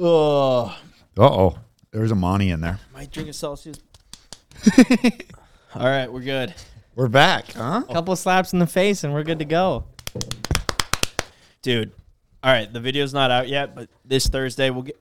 [0.00, 0.66] Oh,
[1.18, 1.58] Uh oh.
[1.90, 2.78] There's a Monty in there.
[2.92, 3.78] might drink a Celsius.
[5.74, 6.54] All right, we're good.
[6.94, 7.82] We're back, huh?
[7.88, 9.84] A couple slaps in the face and we're good to go.
[11.62, 11.92] dude.
[12.42, 14.96] All right, the video's not out yet, but this Thursday we'll get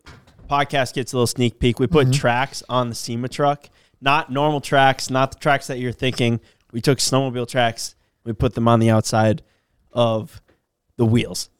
[0.49, 1.79] podcast gets a little sneak peek.
[1.79, 3.69] We put tracks on the SEMA truck,
[4.01, 6.39] not normal tracks, not the tracks that you're thinking.
[6.71, 9.43] We took snowmobile tracks, we put them on the outside
[9.91, 10.41] of
[10.95, 11.56] the wheels, just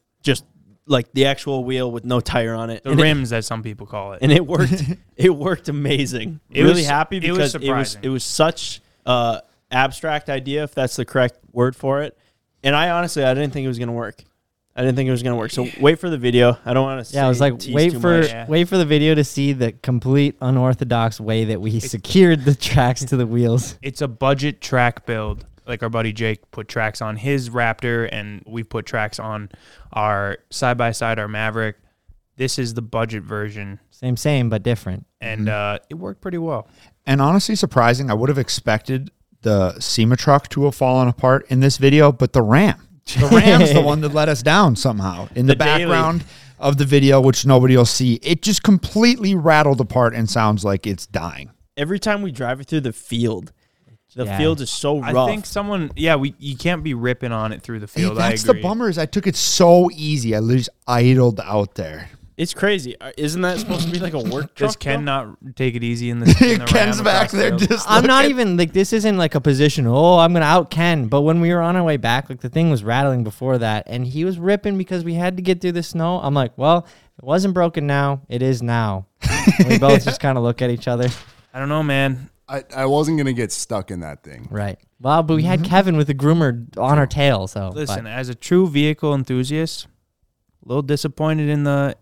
[0.88, 2.84] like the actual wheel with no tire on it.
[2.84, 4.20] The And it- rims that some people call it.
[4.22, 4.84] and it worked.
[5.18, 6.40] it worked amazing.
[6.50, 10.64] It really was- happy it was because it was it was such uh, abstract idea,
[10.64, 12.18] if that's the correct word for it.
[12.64, 14.24] And I honestly, I didn't think it was gonna work.
[14.76, 15.52] I didn't think it was gonna work.
[15.52, 16.58] So wait for the video.
[16.66, 17.14] I don't want to.
[17.16, 18.22] Yeah, I was like, wait for.
[18.22, 18.46] Yeah.
[18.48, 23.04] wait for the video to see the complete unorthodox way that we secured the tracks
[23.06, 23.78] to the wheels.
[23.82, 25.46] it's a budget track build.
[25.68, 29.50] Like our buddy Jake put tracks on his Raptor, and we've put tracks on
[29.94, 31.76] our side by side, our Maverick.
[32.38, 35.06] This is the budget version, Same, same, but different.
[35.20, 36.68] and uh, it worked pretty well.
[37.06, 38.12] And honestly, surprising.
[38.12, 39.10] I would have expected
[39.42, 42.80] the SEMA truck to have fallen apart in this video, but the Ram.
[43.20, 45.28] The Ram's the one that let us down somehow.
[45.36, 45.86] In the, The daily.
[45.86, 46.24] background
[46.60, 50.86] of the video, which nobody will see, it just completely rattled apart and sounds like
[50.88, 51.50] it's dying.
[51.76, 53.52] every time we drive it through the field,
[54.18, 54.38] the Yeah.
[54.38, 55.16] field is so rough.
[55.16, 58.18] I think someone, yeah, we you can't be ripping on it through the Hey, field.
[58.18, 58.62] that's I the agree.
[58.64, 60.36] bummer is I took it so easy.
[60.36, 62.10] I just idled out there.
[62.38, 62.96] it's crazy.
[63.02, 64.70] Uh, Isn't that supposed to be like a work truck?
[64.70, 65.36] Does Ken though?
[65.46, 67.68] not take it easy in the, in the Ken's back there field?
[67.68, 69.88] just I'm not even like this isn't like a position.
[69.88, 71.08] Oh, I'm gonna out Ken.
[71.08, 73.86] But when we were on our way back, like the thing was rattling before that,
[73.88, 76.20] and he was ripping because we had to get through the snow.
[76.22, 76.86] I'm like, well,
[77.18, 78.22] it wasn't broken now.
[78.30, 79.06] It is now.
[79.68, 81.10] We both just kind of look at each other.
[81.54, 82.30] I don't know, man.
[82.50, 84.48] I, I wasn't gonna get stuck in that thing.
[84.50, 84.80] Right.
[85.00, 85.70] Well, but we had mm-hmm.
[85.70, 87.48] Kevin with the groomer on our tail.
[87.48, 89.88] So Listen, but- as a true vehicle enthusiast,
[90.66, 91.96] a little disappointed in the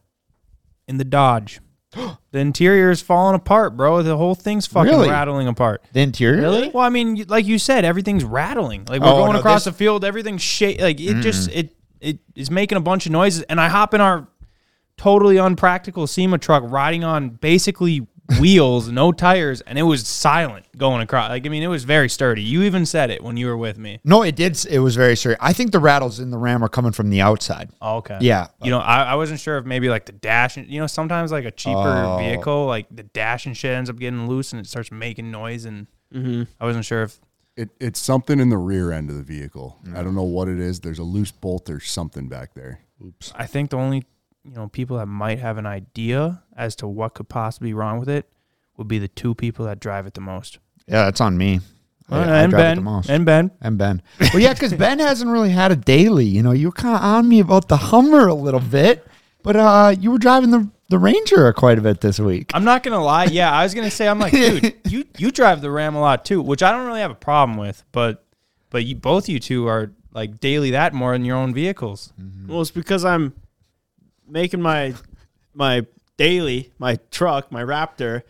[0.88, 1.60] in the Dodge.
[1.92, 4.04] the interior is falling apart, bro.
[4.04, 5.10] The whole thing's fucking Really?
[5.10, 5.84] rattling apart.
[5.94, 6.42] The interior?
[6.42, 6.70] Really?
[6.70, 8.86] Well, I mean, you- like you said, everything's rattling.
[8.86, 10.80] Like we're Oh, going no, across this- the field, everything's shake.
[10.80, 11.56] Like it just mm.
[11.56, 14.28] it it is making a bunch of noises, and I hop in our
[14.98, 18.08] totally unpractical SEMA truck, riding on basically
[18.40, 21.30] wheels, no tires, and it was silent going across.
[21.30, 22.42] Like I mean, it was very sturdy.
[22.42, 24.00] You even said it when you were with me.
[24.04, 24.66] No, it did.
[24.66, 25.40] It was very serious.
[25.42, 27.70] I think the rattles in the Ram are coming from the outside.
[27.82, 28.18] Oh, okay.
[28.22, 28.48] Yeah.
[28.64, 31.32] You know, I, I wasn't sure if maybe like the dash, and you know, sometimes
[31.32, 32.18] like a cheaper Oh.
[32.18, 35.66] vehicle, like the dash and shit ends up getting loose and it starts making noise,
[35.66, 36.44] and mm-hmm.
[36.60, 37.20] I wasn't sure if
[37.56, 39.78] It, it's something in the rear end of the vehicle.
[39.86, 40.04] I mm.
[40.04, 40.80] don't know what it is.
[40.80, 42.82] There's a loose bolt or something back there.
[43.06, 43.34] Oops.
[43.36, 44.04] I think the only
[44.46, 48.00] you know people that might have an idea as to what could possibly be wrong
[48.00, 48.30] with it
[48.78, 50.60] would be the two people that drive it the most.
[50.88, 51.62] Yeah, that's on me.
[52.10, 53.52] I- I and drive Ben and Ben.
[53.62, 54.02] and Ben.
[54.34, 56.26] Well, yeah, because Ben hasn't really had a daily.
[56.26, 59.08] You know, you were kind of on me about the Hummer a little bit,
[59.42, 62.52] but uh, you were driving the the Ranger quite a bit this week.
[62.54, 63.24] I'm not gonna lie.
[63.26, 66.26] Yeah, I was gonna say I'm like, dude, you you drive the Ram a lot
[66.26, 68.24] too, which I don't really have a problem with, but
[68.70, 72.14] but you both you two are like daily that more in your own vehicles.
[72.48, 73.34] Well, it's because I'm
[74.28, 74.94] making my
[75.54, 75.86] my
[76.18, 78.24] daily, my truck, my Raptor,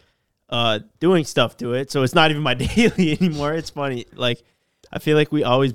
[0.49, 1.91] uh, doing stuff to it.
[1.91, 3.53] So it's not even my daily anymore.
[3.53, 4.05] It's funny.
[4.13, 4.43] Like
[4.91, 5.73] I feel like we always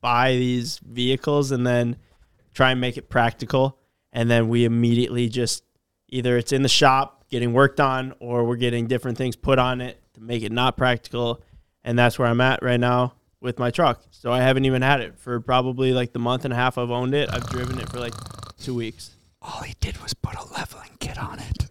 [0.00, 1.96] buy these vehicles and then
[2.54, 3.78] try and make it practical,
[4.12, 5.64] and then we immediately just
[6.08, 9.80] either it's in the shop getting worked on, or we're getting different things put on
[9.80, 11.40] it to make it not practical.
[11.84, 14.02] And that's where I'm at right now with my truck.
[14.10, 16.90] So I haven't even had it for probably like the month and a half I've
[16.90, 17.30] owned it.
[17.32, 18.14] I've driven it for like
[18.58, 19.16] two weeks.
[19.42, 21.66] All he did was put a leveling kit on it.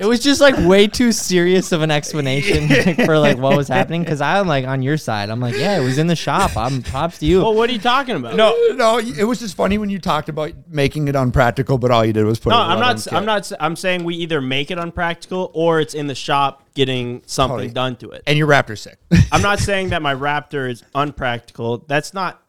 [0.00, 4.02] it was just like way too serious of an explanation for like what was happening.
[4.02, 5.30] Because I'm like on your side.
[5.30, 6.56] I'm like, yeah, it was in the shop.
[6.56, 7.40] I'm props to you.
[7.42, 8.34] Well, what are you talking about?
[8.34, 12.04] No, No, it was just funny when you talked about making it unpractical, but all
[12.04, 12.50] you did was put.
[12.50, 12.96] no, a I'm not.
[12.96, 13.26] leveling I'm kit.
[13.26, 13.38] not.
[13.38, 17.56] s- I'm saying we either make it unpractical or it's in the shop getting something
[17.56, 17.72] Totally.
[17.72, 18.22] done to it.
[18.26, 18.98] And your Raptor's sick.
[19.32, 21.78] I'm not saying that my Raptor is unpractical.
[21.86, 22.42] That's not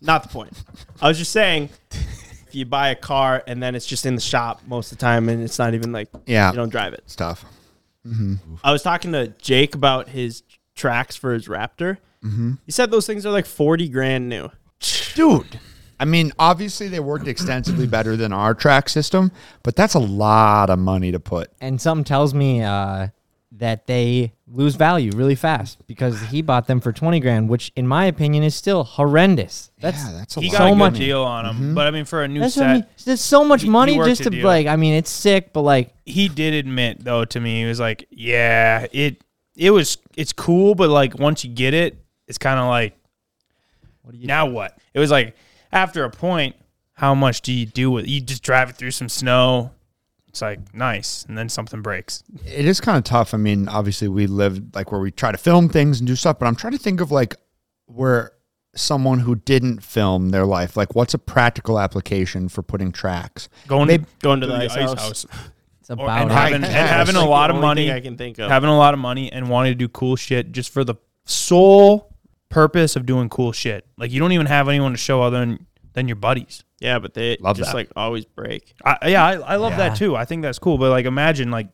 [0.00, 0.52] not the point.
[1.00, 4.20] I was just saying if you buy a car and then it's just in the
[4.20, 6.50] shop most of the time and it's not even like Yeah.
[6.50, 7.04] you don't drive it.
[7.08, 7.44] Stuff.
[8.64, 10.42] I was talking to Jake about his
[10.74, 11.98] tracks for his Raptor.
[12.66, 14.50] He said those things are like 40 grand new.
[15.14, 15.58] Dude.
[15.98, 20.70] I mean, obviously they worked extensively better than our track system, but that's a lot
[20.70, 21.50] of money to put.
[21.60, 23.08] and something tells me uh,
[23.52, 27.86] that they lose value really fast because he bought them for 20 grand, which in
[27.86, 29.70] my opinion is still horrendous.
[29.80, 30.52] That's yeah, that's a he lot.
[30.52, 31.74] got a so good much- deal on him, mm-hmm.
[31.74, 32.86] but I mean, for a new that's what I set, mean.
[33.04, 34.46] There's so much He- he money worked just to deal.
[34.46, 34.66] like.
[34.68, 38.06] I mean, it's sick, but like, he did admit though to me, he was like,
[38.10, 39.22] "Yeah, it
[39.56, 41.98] it was it's cool, but like once you get it,
[42.28, 42.96] it's kind of like,
[44.02, 44.26] what do you?
[44.28, 45.34] now what?" It was like
[45.72, 46.54] after a point,
[46.92, 49.72] how much do you do with you just drive it through some snow?
[50.30, 52.22] It's like nice, and then something breaks.
[52.46, 53.34] It is kind of tough.
[53.34, 56.38] I mean, obviously we live like where we try to film things and do stuff,
[56.38, 57.34] but I'm trying to think of like
[57.86, 58.30] where
[58.76, 63.48] someone who didn't film their life, like what's a practical application for putting tracks?
[63.66, 65.02] Going Maybe- to Going to to the the ice ice house.
[65.02, 65.26] house,
[65.80, 68.38] It's Or- about and having, and having Like a lot of money, I can think
[68.38, 68.48] of.
[68.48, 70.94] having a lot of money, and wanting to do cool shit just for the
[71.26, 72.14] sole
[72.48, 73.84] purpose of doing cool shit.
[73.98, 76.64] Like you don't even have anyone to show other than than your buddies.
[76.80, 77.76] yeah, but they Love just that.
[77.76, 78.74] like always break.
[78.84, 79.88] I, yeah, I, I love Yeah.
[79.88, 80.16] that too.
[80.16, 80.78] I think that's cool.
[80.78, 81.68] But like, imagine like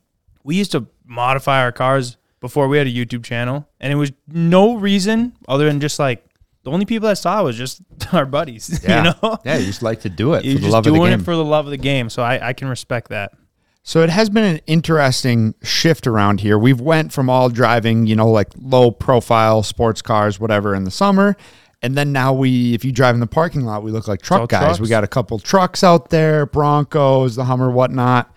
[0.45, 4.13] we used to modify our cars before we had a YouTube channel, and it was
[4.29, 6.25] no reason other than just like
[6.65, 7.83] the only people that saw it was just
[8.13, 8.81] our buddies.
[8.83, 8.97] Yeah.
[8.99, 10.85] You know, Yeah, you just like to do it you're for the just love of
[10.85, 10.99] the game.
[11.01, 11.21] doing game.
[11.21, 12.11] it for the love of the game.
[12.11, 13.33] So I, I can respect that.
[13.83, 16.59] So it has been an interesting shift around here.
[16.59, 20.91] We've went from all driving, you know, like low profile sports cars, whatever, in the
[20.91, 21.37] summer,
[21.87, 24.51] and then now we, if you drive in the parking lot, we look like truck
[24.51, 24.63] guys.
[24.63, 24.81] trucks.
[24.81, 28.35] We got a couple trucks out there, Broncos, the Hummer, whatnot.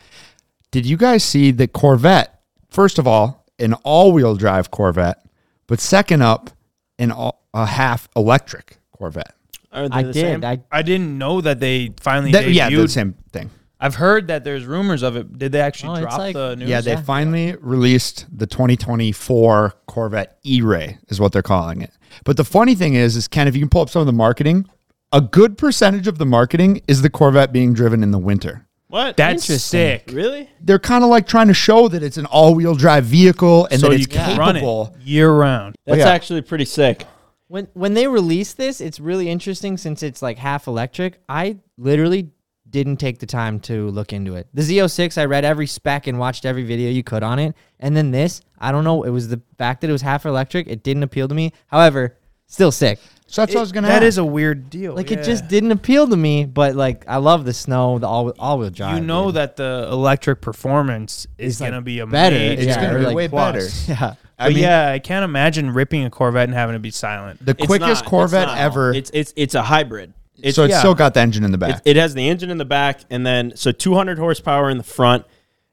[0.72, 2.40] Did you guys see the Corvette?
[2.70, 5.26] First of all, an all-wheel drive Corvette,
[5.68, 6.52] but second up,
[7.00, 9.34] an all, a half electric Corvette.
[9.72, 10.22] Are they I the did.
[10.22, 10.44] same?
[10.46, 12.54] I I didn't know that they finally That- debuted.
[12.54, 13.50] yeah, the same thing.
[13.82, 15.38] I've heard that there's rumors of it.
[15.40, 16.68] Did they actually Oh, it's drop like- the news?
[16.70, 17.02] Yeah, they Yeah.
[17.02, 21.92] finally released the 2024 Corvette E-Ray is what they're calling it.
[22.26, 24.14] But the funny thing is, is Ken, if you can pull up some of the
[24.14, 24.66] marketing,
[25.14, 28.66] a good percentage of the marketing is the Corvette being driven in the winter.
[28.90, 29.16] what?
[29.18, 29.80] That's Interesting.
[29.80, 30.10] sick.
[30.12, 30.50] really?
[30.62, 33.90] They're kind of like trying to show that it's an all-wheel drive vehicle and so
[33.90, 34.96] that you it's can run capable.
[35.00, 35.76] it year round.
[35.86, 36.10] That's yeah.
[36.10, 37.06] actually pretty sick.
[37.48, 41.20] when when they release this, it's really interesting since it's like half electric.
[41.30, 42.30] I literally
[42.70, 44.48] didn't take the time to look into it.
[44.54, 47.56] The Z06, I read every spec and watched every video you could on it.
[47.80, 50.68] And then this, I don't know, it was the fact that it was half electric.
[50.68, 51.54] It didn't appeal to me.
[51.68, 52.18] However,
[52.48, 53.00] still sick.
[53.28, 54.08] So that's what I was going to That ask.
[54.08, 54.96] is a weird deal.
[54.96, 55.20] Like yeah.
[55.20, 58.58] it just didn't appeal to me, but like I love the snow, the all all
[58.58, 58.96] wheel drive.
[58.96, 59.36] You know dude.
[59.36, 62.36] that the electric performance is It's, like, going to be a better.
[62.36, 63.88] major It's Yeah, going to be like way plus.
[63.88, 64.00] better.
[64.02, 64.14] Yeah.
[64.42, 67.46] I but mean, yeah, I can't imagine ripping a Corvette and having it be silent.
[67.46, 68.58] the It's quickest not- it's Corvette not.
[68.58, 68.94] ever.
[68.94, 70.14] It's it's it's a hybrid.
[70.44, 70.80] It's, so it's yeah.
[70.80, 71.82] still got the engine in the back.
[71.86, 74.84] It, it has the engine in the back, and then so 200 horsepower in the
[74.84, 75.26] front,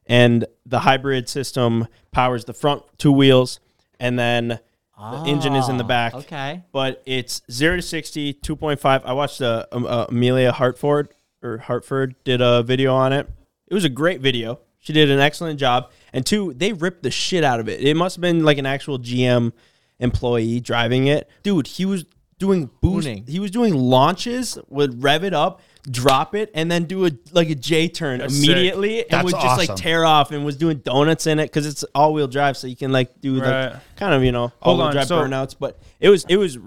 [0.07, 3.61] and the hybrid system powers the front two wheels,
[4.01, 4.59] and then
[4.99, 6.15] the engine is in the back.
[6.15, 6.63] Ah, Okay.
[6.73, 9.03] But it's zero to 60, 2.5.
[9.05, 11.11] I watched uh, um, uh, Amelia Hartford
[11.43, 13.29] or Hartford did a video on it.
[13.69, 14.61] It was a great video.
[14.79, 15.91] She did an excellent job.
[16.13, 17.81] And two, they ripped the shit out of it.
[17.81, 19.53] It must have been like an actual GM
[19.99, 21.29] employee driving it.
[21.43, 22.05] Dude, he was
[22.39, 23.07] doing boost.
[23.07, 23.27] Tuning.
[23.27, 25.61] He was doing launches, would rev it up,
[25.91, 28.49] drop it, and then do a like a J turn That's sick.
[28.51, 29.67] immediately, and That's would just awesome.
[29.75, 32.67] like tear off and was doing donuts in it because it's all wheel drive, so
[32.67, 33.73] you can like do Right.
[33.73, 35.57] like kind of you know all Hold wheel on, drive so- burnouts.
[35.59, 36.59] But it was it was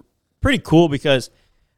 [0.41, 1.29] pretty cool because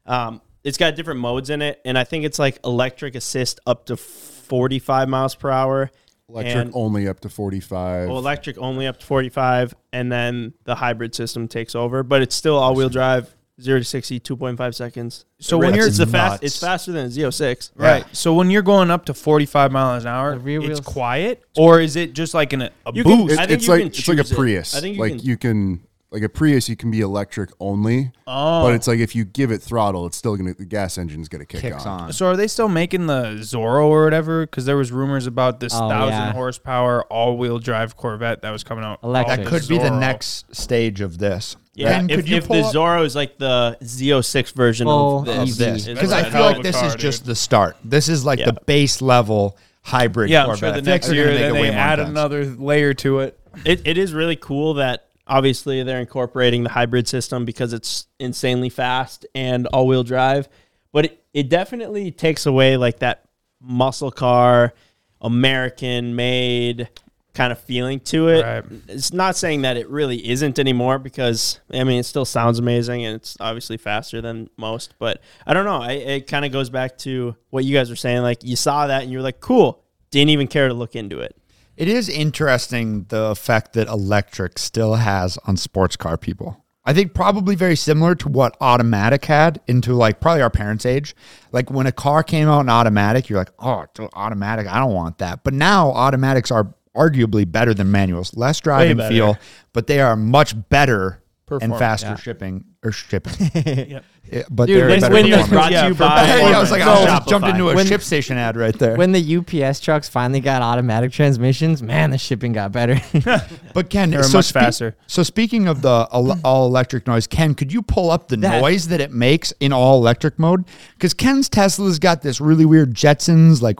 [0.06, 3.86] um, it's got different modes in it, and I think it's like electric assist up
[3.86, 5.90] to forty five miles per hour.
[6.28, 8.08] Electric and- only up to 45.
[8.08, 12.34] well, electric only up to 45, and then the hybrid system takes over, but it's
[12.34, 15.24] still all wheel drive, 0 to 60, 2.5 seconds.
[15.40, 16.44] So when you're- it's the fast, nuts.
[16.44, 17.70] it's faster than a Z06.
[17.76, 18.04] Right.
[18.12, 21.42] So when you're going up to 45 miles an hour, The rear it's wheels- quiet,
[21.56, 23.38] or is it just like an, a You can- boost?
[23.38, 24.34] I think it's you like can it's like a choose it.
[24.36, 24.74] Prius.
[24.74, 25.80] I think you like can- you can
[26.12, 29.50] like a Prius, you can be electric only, oh, but it's like if you give
[29.50, 32.00] it throttle, it's still gonna the gas engine's gonna kick kicks on.
[32.02, 32.12] on.
[32.12, 34.42] So are they still making the Zora or whatever?
[34.46, 36.32] Because there was rumors about this Oh, thousand yeah.
[36.32, 38.98] horsepower all-wheel drive Corvette that was coming out.
[39.02, 39.38] Electric.
[39.38, 40.00] That called could be the Zora.
[40.00, 41.56] next stage of this.
[41.74, 44.86] Yeah, Ken, if, could you if pull the up- Zora is like the Z06 version
[44.86, 46.92] Full of of this, this because I like- feel hell like a this car, is
[46.92, 47.00] dude.
[47.00, 47.76] just the start.
[47.82, 48.50] This is like Yeah.
[48.50, 50.58] the base level hybrid Yeah, I'm Corvette.
[50.60, 52.10] sure I the feel next they're year gonna make then it they more add intense.
[52.10, 53.38] another layer to it.
[53.64, 58.68] it, it is really cool that obviously they're incorporating the hybrid system because it's insanely
[58.68, 60.46] fast and all-wheel drive
[60.92, 63.24] but it, it definitely takes away like that
[63.58, 64.74] muscle car
[65.22, 66.86] american made
[67.32, 68.42] kind of feeling to it.
[68.42, 68.64] Right.
[68.88, 73.06] it's not saying that it really isn't anymore because i mean it still sounds amazing
[73.06, 75.80] and it's obviously faster than most but i don't know.
[75.80, 78.86] I, it kind of goes back to what you guys were saying like you saw
[78.86, 79.82] that and you're like cool.
[80.10, 81.34] Didn't even care to look into it
[81.76, 86.64] It is interesting the effect that electric still has on sports car people.
[86.84, 91.14] I think probably very similar to what automatic had into like probably our parents' age.
[91.52, 94.66] Like when a car came out in automatic, you're like, oh, automatic.
[94.66, 95.44] I don't want that.
[95.44, 99.38] But now automatics are arguably better than manuals, less driving feel,
[99.72, 101.22] but they are much better
[101.60, 102.16] and faster yeah.
[102.16, 103.32] shipping or shipping.
[103.92, 104.04] Yep.
[104.30, 105.50] Yeah, but Dude, they're this better window performance.
[105.50, 106.24] brought to you by.
[106.24, 108.96] Hey, I was like, oh, I just jumped into a When- ShipStation ad right there.
[108.96, 112.98] When the UPS trucks finally got automatic transmissions, man, the shipping got better.
[113.74, 114.96] but Ken, They're so much spe- faster.
[115.06, 116.40] So speaking of the all, hmm.
[116.44, 119.72] all electric noise, Ken, could you pull up the That- noise that it makes in
[119.72, 120.64] all electric mode?
[120.94, 123.78] Because Ken's Tesla's got this really weird Jetsons like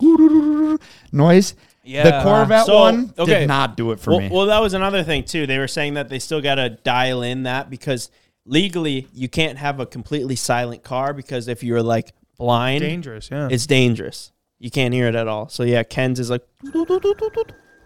[1.13, 1.55] noise.
[1.85, 3.41] The Corvette So, one okay.
[3.41, 4.29] did not do it for well, me.
[4.31, 5.47] well, that was another thing too.
[5.47, 8.11] They were saying that they still got to dial in that because
[8.45, 13.49] legally you can't have a completely silent car because if you're like blind, Dangerous, yeah.
[13.51, 14.33] it's dangerous.
[14.59, 15.49] You can't hear it at all.
[15.49, 16.43] So yeah, Ken's is like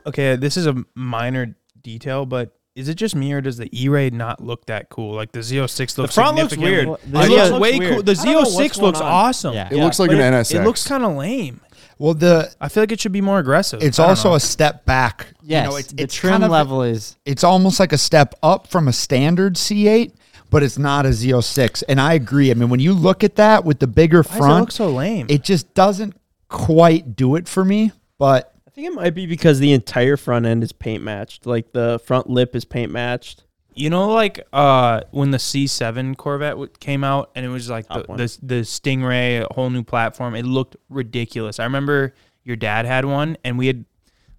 [0.06, 4.10] okay, this is a minor detail, but is it just me or does the E-Ray
[4.10, 5.14] not look that cool?
[5.14, 6.86] Like the Z06 looks The front looks weird.
[6.86, 7.94] Well, It the oh looks Z- way weird.
[7.94, 8.02] cool.
[8.02, 9.06] The I don't know oh what's Z06 going looks on.
[9.06, 9.54] awesome.
[9.54, 9.68] Yeah.
[9.70, 10.54] It looks like but an it- NSX.
[10.60, 11.60] It looks kind of lame.
[11.98, 13.82] well, the I feel like it should be more aggressive.
[13.82, 14.34] it's I don't also know.
[14.34, 15.28] a step back.
[15.42, 17.16] yes, you know, it's, the it's trim kind of, level is.
[17.24, 20.12] It's almost like a step up from a standard C8,
[20.50, 21.82] but it's not a Z06.
[21.88, 22.50] And I agree.
[22.50, 24.72] I mean, when you look at that with the bigger Why does it front, look
[24.72, 25.26] so lame?
[25.28, 26.16] it just doesn't
[26.48, 27.92] quite do it for me.
[28.18, 31.46] But I think it might be because the entire front end is paint matched.
[31.46, 33.44] Like the front lip is paint matched.
[33.74, 37.86] You know, like uh, when the C7 Corvette w- came out, and it was like
[37.88, 40.34] the, the the Stingray, a whole new platform.
[40.34, 41.60] It looked ridiculous.
[41.60, 43.84] I remember your dad had one, and we had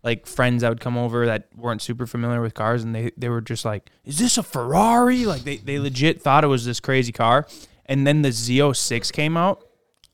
[0.03, 3.29] like friends that would come over that weren't super familiar with cars, and they they
[3.29, 6.79] were just like, "Is this a Ferrari?" Like they they legit thought it was this
[6.79, 7.47] crazy car.
[7.89, 9.63] And then the Z06 came out,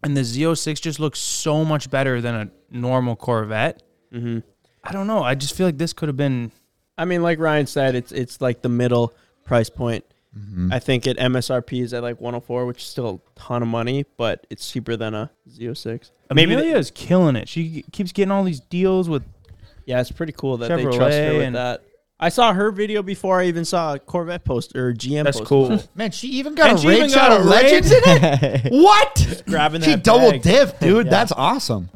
[0.03, 3.81] and the Z06 just looks so much better than a normal Corvette.
[4.13, 4.39] Mm-hmm.
[4.83, 5.23] I don't know.
[5.23, 6.51] I just feel like this could have been.
[6.97, 9.13] I mean, like Ryan said, it's it's like the middle
[9.43, 10.05] price point.
[10.37, 10.73] Mm-hmm.
[10.73, 14.05] I think at MSRP is at like 104, which is still a ton of money,
[14.17, 16.09] but it's cheaper than a Z06.
[16.33, 17.47] Maybe Amelia they- is killing it.
[17.47, 19.23] She keeps getting all these deals with
[19.85, 21.83] yeah, it's pretty cool that they trust her with and- that.
[22.19, 25.25] I saw her video before I even saw a Corvette post or GM.
[25.25, 25.49] That's post.
[25.49, 25.83] cool.
[25.95, 28.01] man, she even got And a she even Rage got out a of Legends in
[28.05, 28.71] it.
[28.71, 29.43] What?
[29.45, 30.41] grabbing She that double bag.
[30.41, 31.05] dipped, dude.
[31.07, 31.09] Yeah.
[31.11, 31.89] That's awesome.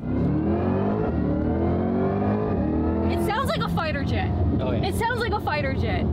[3.10, 4.30] It sounds like a fighter jet.
[4.60, 4.88] Oh, yeah.
[4.88, 6.06] It sounds like a fighter jet.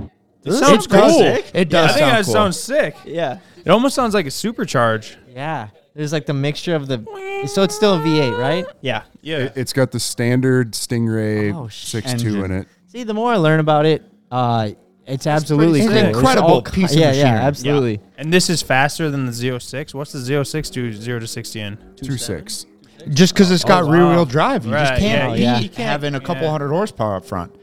[0.44, 1.22] It sounds It does- cool.
[1.22, 2.32] It Yeah, does I think sound that cool.
[2.34, 2.96] sounds sick.
[3.04, 5.16] Yeah, It almost sounds like a supercharge.
[5.34, 7.04] Yeah, there's like the mixture of the.
[7.46, 8.64] So it's still a V8, right?
[8.80, 9.02] yeah.
[9.22, 9.38] Yeah.
[9.38, 12.68] It, it's got the standard Stingray Oh, sh- 6.2 in it.
[12.86, 14.70] See, the more I learn about it, uh,
[15.06, 16.08] it's absolutely It's an cool.
[16.08, 17.28] It's incredible all- piece of yeah, machinery.
[17.30, 18.00] Yeah, absolutely.
[18.16, 19.92] And this is faster than the Z06.
[19.94, 21.76] What's the Z06 do 0 to 60 in?
[21.96, 22.66] 2.6.
[23.12, 25.58] Just because it's got Oh, rear wheel drive, you just can't yeah, be yeah.
[25.58, 26.50] You can't- having a couple yeah.
[26.50, 27.54] hundred horsepower up front.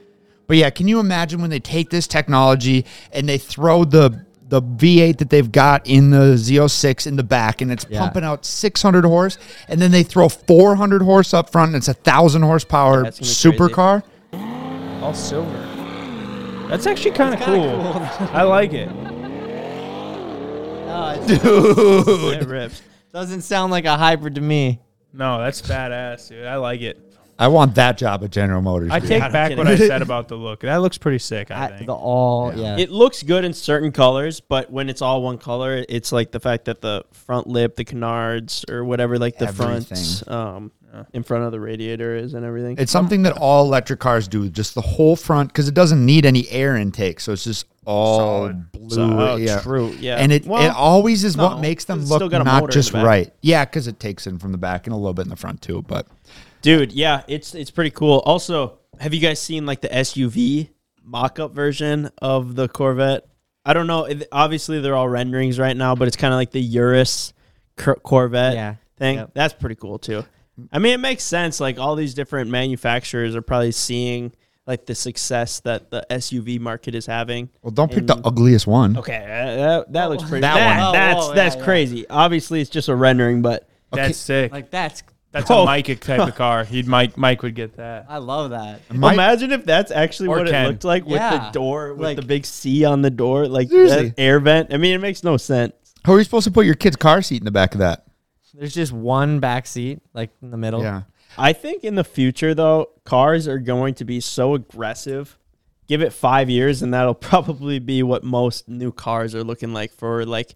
[0.46, 4.62] But yeah, can you imagine when they take this technology and they throw the the
[4.62, 8.02] V8 that they've got in the Z06 in the back, and it's Yeah.
[8.02, 9.38] pumping out 600 horse,
[9.70, 13.56] and then they throw 400 horse up front, and it's a thousand horsepower That's gonna
[13.58, 13.74] crazy.
[13.74, 14.04] supercar.
[15.02, 15.68] All silver.
[16.70, 17.82] That's actually kind of cool.
[18.34, 18.90] I like it.
[20.94, 22.42] Ah, dude.
[22.42, 22.82] It rips.
[23.14, 24.80] Doesn't sound like a hybrid to me.
[25.14, 26.46] No, that's badass, dude.
[26.46, 27.11] I like it.
[27.42, 28.92] I want that job at General Motors.
[28.92, 29.10] I dude.
[29.10, 29.66] take I'm back kidding.
[29.66, 30.62] what I said about the look.
[30.62, 31.88] That looks pretty sick, I I- think.
[31.88, 32.78] the all, yeah.
[32.78, 36.40] It looks good in certain colors, but when it's all one color, it's like the
[36.40, 40.34] fact that the front lip, the canards, or whatever, like the front, Everything.
[40.34, 40.72] um,
[41.14, 42.76] in front of the radiator is and everything.
[42.78, 46.26] It's something that all electric cars do, just the whole front, because it doesn't need
[46.26, 48.72] any air intake, so it's just all Solid.
[48.74, 48.90] blue.
[48.90, 49.62] So, oh, yeah.
[49.62, 49.96] true.
[50.00, 52.44] Yeah, and it Well, it always is no, what makes them look still got a
[52.44, 53.34] not just the right.
[53.42, 55.62] Yeah, because it takes in from the back and a little bit in the front
[55.62, 55.82] too.
[55.88, 56.06] But
[56.62, 56.92] dude.
[56.92, 58.20] Yeah, it's it's pretty cool.
[58.26, 60.70] Also, have you guys seen like the SUV
[61.04, 63.26] mock-up version of the Corvette?
[63.66, 64.06] I don't know.
[64.06, 67.34] it- Obviously, they're all renderings right now, but it's kind of like the Urus
[67.78, 68.76] Cor- Corvette Yeah.
[68.98, 69.18] thing.
[69.18, 69.32] Yep.
[69.34, 70.24] That's pretty cool too.
[70.72, 71.60] I mean, it makes sense.
[71.60, 74.32] Like all these different manufacturers are probably seeing
[74.68, 77.50] like the success that the SUV market is having.
[77.64, 78.96] well, don't pick the ugliest one.
[78.98, 80.42] Okay, uh, that, that looks pretty.
[80.42, 80.94] That That, one.
[80.94, 81.66] that's Oh, whoa, that's yeah, yeah.
[81.66, 82.10] crazy.
[82.10, 84.52] Obviously, it's just a rendering, but that's sick.
[84.52, 85.02] like that's.
[85.32, 85.64] That's Oh.
[85.64, 86.64] a Mike type of car.
[86.66, 88.06] He'd Mike Mike would get that.
[88.10, 88.82] I love that.
[88.94, 90.66] My- imagine if that's actually Or what Ken.
[90.66, 91.46] it looked like with Yeah.
[91.46, 94.10] the door, with Like- the big C on the door, like Seriously.
[94.10, 94.74] that air vent.
[94.74, 95.74] I mean, it makes no sense.
[96.04, 98.06] How are you supposed to put your kid's car seat in the back of that?
[98.54, 100.82] There's just one back seat, like in the middle.
[100.82, 101.04] Yeah.
[101.38, 105.38] I think in the future, though, cars are going to be so aggressive.
[105.88, 109.92] Give it five years, and that'll probably be what most new cars are looking like
[109.94, 110.56] for like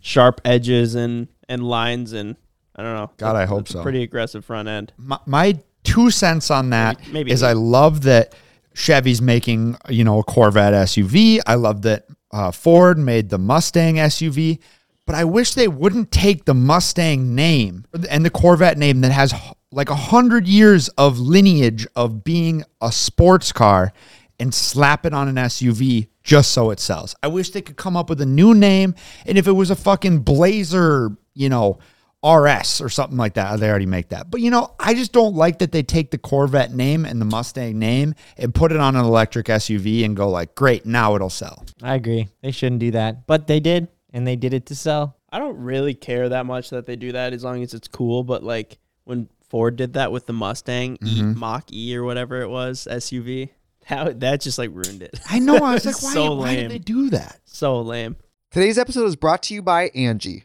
[0.00, 2.36] sharp edges and and lines and
[2.76, 3.10] I don't know.
[3.16, 3.82] God, I hope so.
[3.82, 4.92] Pretty aggressive front end.
[4.96, 8.34] My, my two cents on that is Maybe- maybe I love that
[8.74, 11.40] Chevy's making you know a Corvette SUV.
[11.46, 14.58] I love that uh, Ford made the Mustang SUV.
[15.06, 19.34] But I wish they wouldn't take the Mustang name and the Corvette name that has
[19.70, 23.92] like a hundred years of lineage of being a sports car
[24.40, 27.14] and slap it on an SUV just so it sells.
[27.22, 28.94] I wish they could come up with a new name.
[29.26, 31.78] And if it was a fucking Blazer, you know,
[32.24, 34.30] RS or something like that, they already make that.
[34.30, 37.26] But you know, I just don't like that they take the Corvette name and the
[37.26, 41.30] Mustang name and put it on an electric SUV and go like, great, now it'll
[41.30, 41.66] sell.
[41.82, 42.28] I agree.
[42.42, 45.16] They shouldn't do that, but they did, and they did it to sell.
[45.30, 48.22] I don't really care that much that they do that as long as it's cool.
[48.22, 51.38] But like when Ford did that with the Mustang E mm-hmm.
[51.38, 53.50] Mach E or whatever it was SUV,
[53.88, 55.18] that that just like ruined it.
[55.28, 55.56] I know.
[55.56, 57.40] I was like, It's why, so why did they do that?
[57.44, 58.16] so lame.
[58.50, 60.44] Today's episode is brought to you by Angi.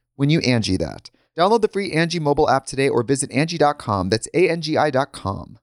[0.15, 1.09] when you Angi that.
[1.37, 4.09] Download the free Angi mobile app today or visit Angi.com.
[4.09, 5.59] That's A-N-G-I dot com.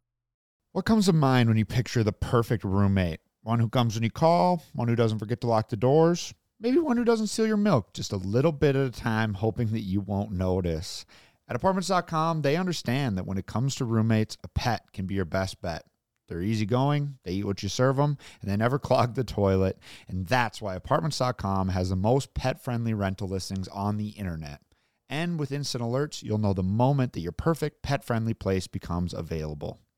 [0.72, 3.20] What comes to mind when you picture the perfect roommate?
[3.42, 6.78] One who comes when you call, one who doesn't forget to lock the doors, maybe
[6.78, 9.80] one who doesn't steal your milk just a little bit at a time, hoping that
[9.80, 11.04] you won't notice.
[11.48, 15.24] At apartments.com, they understand that when it comes to roommates, a pet can be your
[15.24, 15.84] best bet.
[16.28, 19.78] They're easygoing, they eat what you serve them, and they never clog the toilet.
[20.08, 24.60] And that's why apartments.com has the most pet friendly rental listings on the internet.
[25.08, 29.14] And with instant alerts, you'll know the moment that your perfect pet friendly place becomes
[29.14, 29.80] available.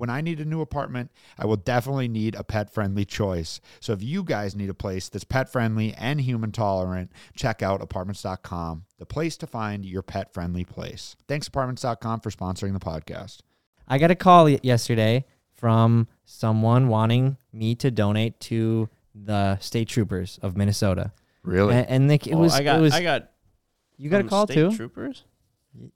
[0.00, 3.60] When I need a new apartment, I will definitely need a pet friendly choice.
[3.80, 7.82] So if you guys need a place that's pet friendly and human tolerant, check out
[7.82, 11.16] apartments.com, the place to find your pet friendly place.
[11.28, 13.40] Thanks, apartments.com, for sponsoring the podcast.
[13.86, 20.38] I got a call yesterday from someone wanting me to donate to the state troopers
[20.40, 21.12] of Minnesota.
[21.42, 21.74] Really?
[21.74, 23.30] And, and like, it Oh, was, I got it was, I got
[23.98, 24.74] you got a from call state too?
[24.74, 25.24] Troopers?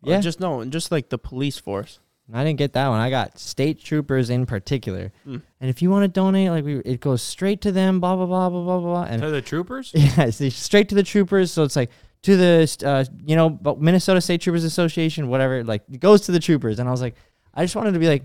[0.02, 0.20] Or Yeah.
[0.20, 2.00] just no, just like the police force.
[2.32, 3.00] I didn't get that one.
[3.00, 5.12] I got state troopers in particular.
[5.26, 5.42] Mm.
[5.60, 8.26] And if you want to donate, like we, it goes straight to them, blah blah
[8.26, 9.02] blah blah blah blah.
[9.04, 9.92] And To the troopers?
[9.94, 11.52] yeah, it's straight to the troopers.
[11.52, 11.90] So it's like
[12.22, 15.62] to the uh, you know Minnesota State Troopers Association, whatever.
[15.64, 16.78] Like it goes to the troopers.
[16.78, 17.14] And I was like,
[17.52, 18.24] I just wanted to be like,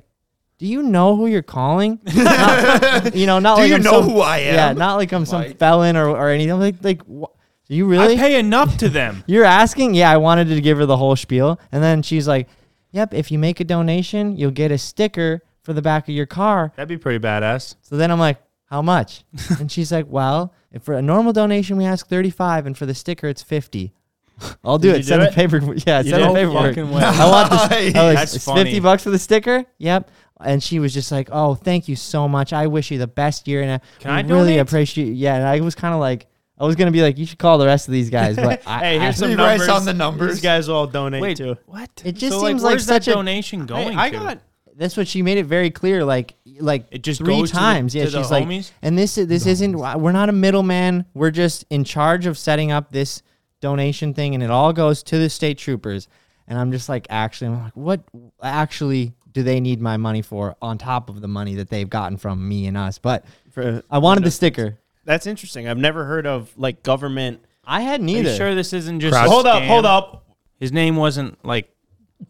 [0.59, 1.99] do you know who you're calling?
[2.15, 4.55] Not- you know, not Do like you I'm know some- who I am?
[4.55, 6.53] Yeah, not like I'm some Like- felon or or anything.
[6.53, 7.01] I'm like like?
[7.05, 8.15] Do you really?
[8.15, 9.23] I pay enough to them.
[9.27, 9.93] You're asking?
[9.93, 11.59] Yeah, I wanted to give her the whole spiel.
[11.71, 12.47] And then she's like,
[12.91, 16.25] Yep, if you make a donation, you'll get a sticker for the back of your
[16.25, 16.71] car.
[16.75, 17.75] That'd be pretty badass.
[17.81, 19.23] So then I'm like, How much?
[19.59, 22.93] and she's like, Well, if for a normal donation we ask 35 and for the
[22.95, 23.93] sticker it's 50.
[24.63, 24.97] I'll do Did it.
[24.99, 25.35] you Send do the it?
[25.35, 25.57] paper.
[25.87, 26.35] Yeah, You send the did?
[26.35, 26.75] paperwork.
[26.75, 27.01] Fucking way.
[27.03, 27.61] I want this.
[27.61, 28.63] I was like, That's it's funny.
[28.63, 29.65] 50 bucks for the sticker?
[29.77, 30.09] Yep.
[30.41, 32.53] And she was just like, "Oh, thank you so much.
[32.53, 34.59] I wish you the best year." And Can I I really donate?
[34.61, 35.11] appreciate.
[35.13, 36.27] Yeah, and I was kind of like,
[36.59, 38.79] I was gonna be like, "You should call the rest of these guys," but I,
[38.79, 39.69] hey, here's I, some He writes numbers.
[39.69, 40.31] on the numbers.
[40.35, 41.55] These guys all donate Wait, too.
[41.65, 41.89] what?
[42.03, 44.17] It just so, seems like, like where's such that a- donation going Hey, I to?
[44.17, 44.39] got
[44.75, 46.05] that's what she made it very clear.
[46.05, 47.93] Like, like It just three goes to the- times.
[47.95, 48.71] yeah, to the she's like, homies?
[48.81, 49.73] and this this isn't.
[49.77, 51.05] We're not a middleman.
[51.13, 53.21] We're just in charge of setting up this
[53.61, 56.07] donation thing, and it all goes to the state troopers.
[56.47, 58.01] And I'm just like, actually, I'm like, what
[58.41, 62.17] actually do they need my money for on top of the money that they've gotten
[62.17, 62.97] from me and us?
[62.97, 64.79] But For, I wanted the sticker.
[65.09, 65.67] That's interesting.
[65.67, 67.41] I've never heard of like government.
[67.65, 68.35] I had Are neither.
[68.35, 69.67] sure this isn't just a Hold up, scam?
[69.67, 70.25] hold up.
[70.59, 71.67] His name wasn't like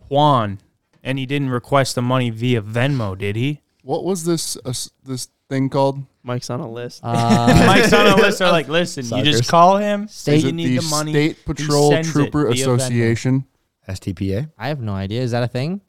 [0.07, 0.59] Juan,
[1.03, 3.61] and he didn't request the money via Venmo, did he?
[3.83, 6.03] What was this uh, s- this thing called?
[6.23, 7.01] Mike's on a list.
[7.03, 8.41] Uh, Mike's on a list.
[8.41, 9.37] Are like, listen, you Suckers.
[9.39, 10.07] just call him.
[10.07, 11.11] Say Is you it need the the money.
[11.11, 12.75] State he Patrol sends it Trooper via Venmo.
[12.75, 13.45] Association?
[13.87, 14.51] STPA.
[14.57, 15.21] I have no idea.
[15.21, 15.81] Is that a thing?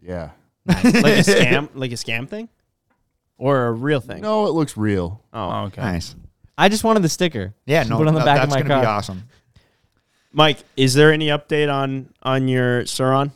[0.00, 0.30] Yeah.
[0.66, 0.88] like a
[1.26, 2.48] scam, like a scam thing,
[3.38, 4.20] or a real thing.
[4.22, 5.22] No, it looks real.
[5.32, 5.80] Oh, Oh, okay.
[5.82, 6.14] Nice.
[6.58, 7.54] I just wanted the sticker.
[7.66, 8.82] Yeah, no, put it on the no, back that's of my gonna car.
[8.82, 9.22] be awesome.
[10.32, 13.32] Mike, is there any update on on your Sur-Ron?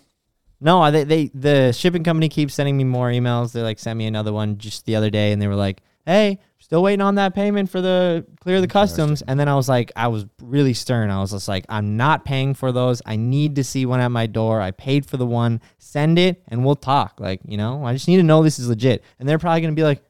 [0.60, 3.52] No, I- they, they the shipping company keeps sending me more emails.
[3.52, 6.38] They like sent me another one just the other day, and they were like, "Hey,
[6.58, 9.92] still waiting on that payment for the clear the customs." And then I was like,
[9.94, 11.10] I was really stern.
[11.10, 13.02] I was just like, "I'm not paying for those.
[13.04, 14.62] I need to see one at my door.
[14.62, 15.60] I paid for the one.
[15.78, 17.20] Send it, and we'll talk.
[17.20, 19.74] Like, you know, I just need to know this is legit." And they're probably gonna
[19.74, 20.02] be like,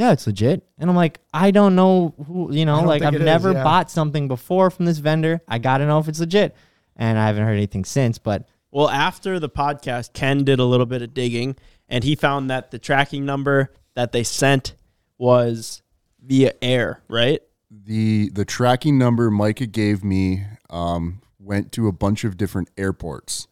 [0.00, 3.20] "Yeah, it's legit." And I'm like, I don't know who, you know, like I've it
[3.20, 3.62] is, never yeah.
[3.62, 5.42] bought something before from this vendor.
[5.46, 6.56] I gotta know if it's legit,
[6.96, 8.16] and I haven't heard anything since.
[8.16, 12.48] But Well, after the podcast, Ken did a little bit of digging, and he found
[12.48, 14.74] that the tracking number that they sent
[15.18, 15.82] was
[16.24, 17.42] via air, right?
[17.70, 23.46] The the tracking number Micah gave me um, went to a bunch of different airports,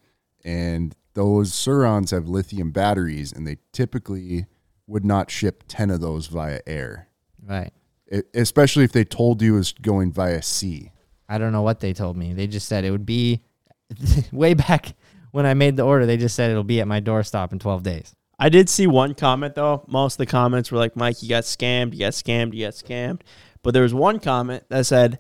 [0.45, 4.47] and those Sur-Rons have lithium batteries, and they typically
[4.89, 7.09] would not ship ten of those via air,
[7.47, 7.73] right.
[8.13, 10.91] E- especially if they told you it was going via sea.
[11.29, 12.33] I don't know what they told me.
[12.33, 13.43] They just said it would be
[14.33, 14.95] way back
[15.31, 16.07] when I made the order.
[16.07, 18.17] They just said it'll be at my doorstop in 12 days.
[18.39, 19.85] I did see one comment though.
[19.89, 21.93] Most of the comments were like, "Mike, you got scammed.
[21.93, 22.55] You got scammed.
[22.55, 23.21] You got scammed."
[23.63, 25.19] But there was one comment that said,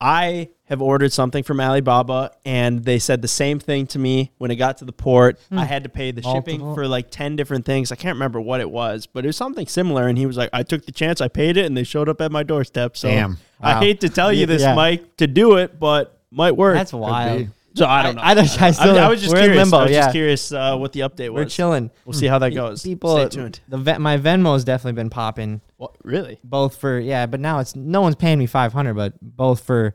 [0.00, 4.50] "I have ordered something from Alibaba, and they said the same thing to me when
[4.50, 5.38] it got to the port.
[5.50, 7.92] I had to pay the shipping for like ten different things.
[7.92, 10.50] I can't remember what it was, but it was something similar." And he was like,
[10.52, 11.20] "I took the chance.
[11.20, 13.38] I paid it, and they showed up at my doorstep." So Damn.
[13.60, 14.74] I hate to tell you this, Yeah.
[14.74, 16.74] Mike, to do it, but might work.
[16.74, 17.48] That's wild.
[17.74, 18.22] so I don't know.
[18.24, 19.62] I, don't, I, still, I, I was just we're in curious.
[19.64, 19.76] limbo.
[19.78, 20.00] I was yeah.
[20.00, 21.44] just curious uh, what the update was.
[21.44, 21.90] We're chilling.
[22.04, 22.82] We'll see how that goes.
[22.82, 23.60] People, Stay tuned.
[23.68, 26.40] The Ve- my Venmo has definitely been popping, What, really?
[26.42, 29.94] both for yeah, but now it's no one's paying me 500, but both for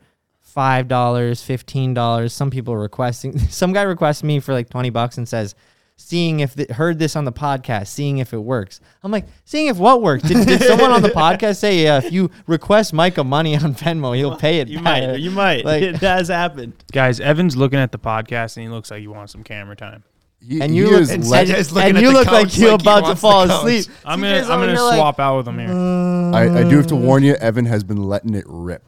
[0.53, 2.33] five dollars, fifteen dollars.
[2.33, 3.37] Some people are requesting.
[3.49, 5.55] Some guy requests me for like 20 bucks and says,
[5.95, 9.67] "Seeing if the, heard this on the podcast, seeing if it works." I'm like, "Seeing
[9.67, 13.23] if what works?" Did, did someone on the podcast say, "Yeah, if you request Micah
[13.23, 14.67] money on Venmo, he'll pay it"?
[14.67, 15.19] You back." might.
[15.19, 15.65] You might.
[15.71, 16.73] Like- it has happened.
[16.91, 20.03] Guys, Evan's looking at the podcast and he looks like he wants some camera time.
[20.43, 22.81] He, And you look, is and, let- Ted is and you look like you're like
[22.81, 23.85] about to fall asleep.
[24.03, 25.71] I'm gonna I'm gonna here like, swap out with him here.
[25.71, 28.83] I, I do have to warn you, Evan has been letting it rip.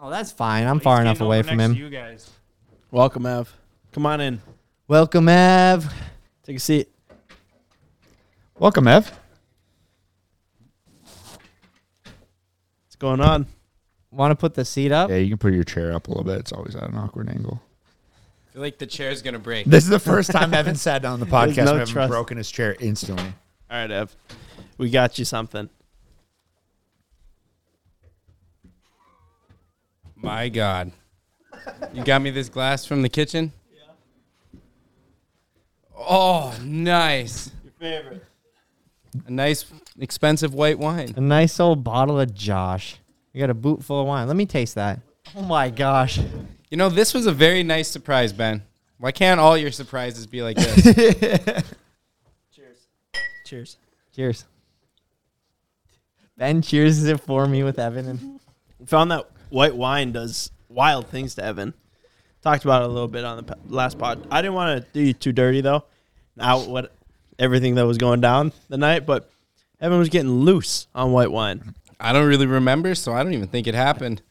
[0.00, 0.66] Oh, that's fine.
[0.66, 1.74] I'm far enough away from him.
[1.74, 2.30] You guys.
[2.92, 3.52] Welcome, Ev.
[3.92, 4.40] Come on in.
[4.86, 5.92] Welcome, Ev.
[6.44, 6.88] Take a seat.
[8.58, 9.10] Welcome, Ev.
[12.84, 13.46] What's going on?
[14.12, 15.10] Want to put the seat up?
[15.10, 16.38] Yeah, you can put your chair up a little bit.
[16.38, 17.60] It's always at an awkward angle.
[18.48, 19.66] I feel like the chair's gonna break.
[19.66, 22.10] This is the first time Evan sat down on the podcast no and Evan trust.
[22.10, 23.32] broken his chair instantly.
[23.70, 24.14] All right, Ev.
[24.78, 25.68] We got you something.
[30.20, 30.92] My God,
[31.92, 33.52] you got me this glass from the kitchen.
[33.72, 34.60] Yeah.
[35.96, 37.50] Oh, nice.
[37.62, 38.24] Your favorite.
[39.26, 39.64] A nice,
[39.98, 41.14] expensive white wine.
[41.16, 42.98] A nice old bottle of Josh.
[43.32, 44.26] You got a boot full of wine.
[44.26, 45.00] Let me taste that.
[45.36, 46.18] Oh my gosh.
[46.70, 48.62] You know, this was a very nice surprise, Ben.
[48.98, 50.82] Why can't all your surprises be like this?
[52.52, 52.86] Cheers.
[53.46, 53.76] Cheers.
[54.14, 54.44] Cheers.
[56.36, 58.08] Ben cheers it for me with Evan.
[58.08, 58.40] And
[58.78, 61.74] We found that white wine does wild things to Evan.
[62.42, 64.26] Talked about it a little bit on the last pod.
[64.30, 65.84] I didn't want to do you too dirty though.
[66.40, 66.94] out what
[67.38, 69.30] everything that was going down the night, but
[69.80, 71.74] Evan was getting loose on white wine.
[72.00, 74.22] I don't really remember, so I don't even think it happened.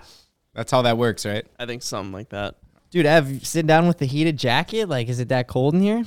[0.54, 1.46] That's how that works, right?
[1.58, 2.56] I think something like that.
[2.90, 4.88] dude, Ev, you sit down with the heated jacket.
[4.88, 6.04] Like, is it that cold in here?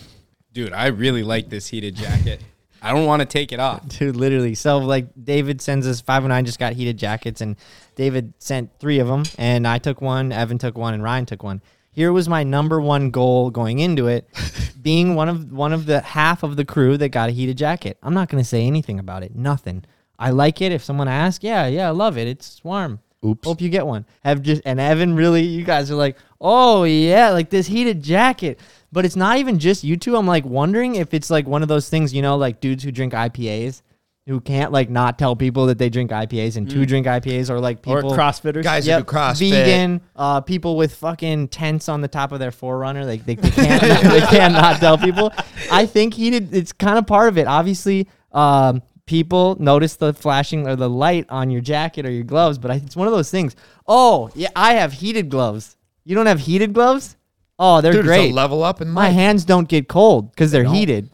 [0.53, 2.41] Dude, I really like this heated jacket.
[2.81, 3.87] I don't want to take it off.
[3.87, 4.55] Dude, literally.
[4.55, 7.55] So, like, David sends us 509 just got heated jackets, and
[7.95, 11.43] David sent three of them, and I took one, Evan took one, and Ryan took
[11.43, 11.61] one.
[11.91, 14.29] Here was my number one goal going into it,
[14.81, 17.97] being one of one of the half of the crew that got a heated jacket.
[18.03, 19.35] I'm not gonna say anything about it.
[19.35, 19.83] Nothing.
[20.19, 20.71] I like it.
[20.71, 22.27] If someone asks, yeah, yeah, I love it.
[22.27, 22.99] It's warm.
[23.25, 23.47] Oops.
[23.47, 24.05] Hope you get one.
[24.23, 28.59] Have just and Evan really, you guys are like, oh yeah, like this heated jacket.
[28.91, 30.15] But it's not even just you two.
[30.15, 32.91] I'm like wondering if it's like one of those things, you know, like dudes who
[32.91, 33.81] drink IPAs
[34.27, 37.61] who can't like not tell people that they drink IPAs and two drink IPAs or
[37.61, 38.61] like Or people CrossFitters.
[38.61, 39.49] Guys Yep, who do CrossFit.
[39.51, 43.49] vegan, uh, people with fucking tents on the top of their 4Runner, like they, they
[43.49, 45.31] can't they can't tell people.
[45.71, 46.53] I think he did.
[46.53, 47.47] It's kind of part of it.
[47.47, 52.57] Obviously, um, people notice the flashing or the light on your jacket or your gloves,
[52.57, 53.55] but I, it's one of those things.
[53.87, 55.77] Oh yeah, I have heated gloves.
[56.03, 57.15] You don't have heated gloves?
[57.59, 58.25] Oh, they're Dude, great.
[58.25, 59.13] It's a level up in My life.
[59.15, 60.73] hands don't get cold because they're don't.
[60.75, 61.09] heated.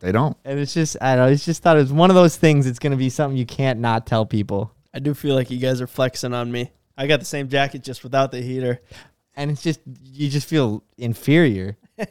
[0.00, 0.36] They don't.
[0.44, 2.66] And it's just, I don't know, it's just thought it was one of those things.
[2.66, 4.72] It's going to be something you can't not tell people.
[4.94, 6.70] I do feel like you guys are flexing on me.
[6.96, 8.80] I got the same jacket just without the heater.
[9.36, 11.76] And it's just, you just feel inferior.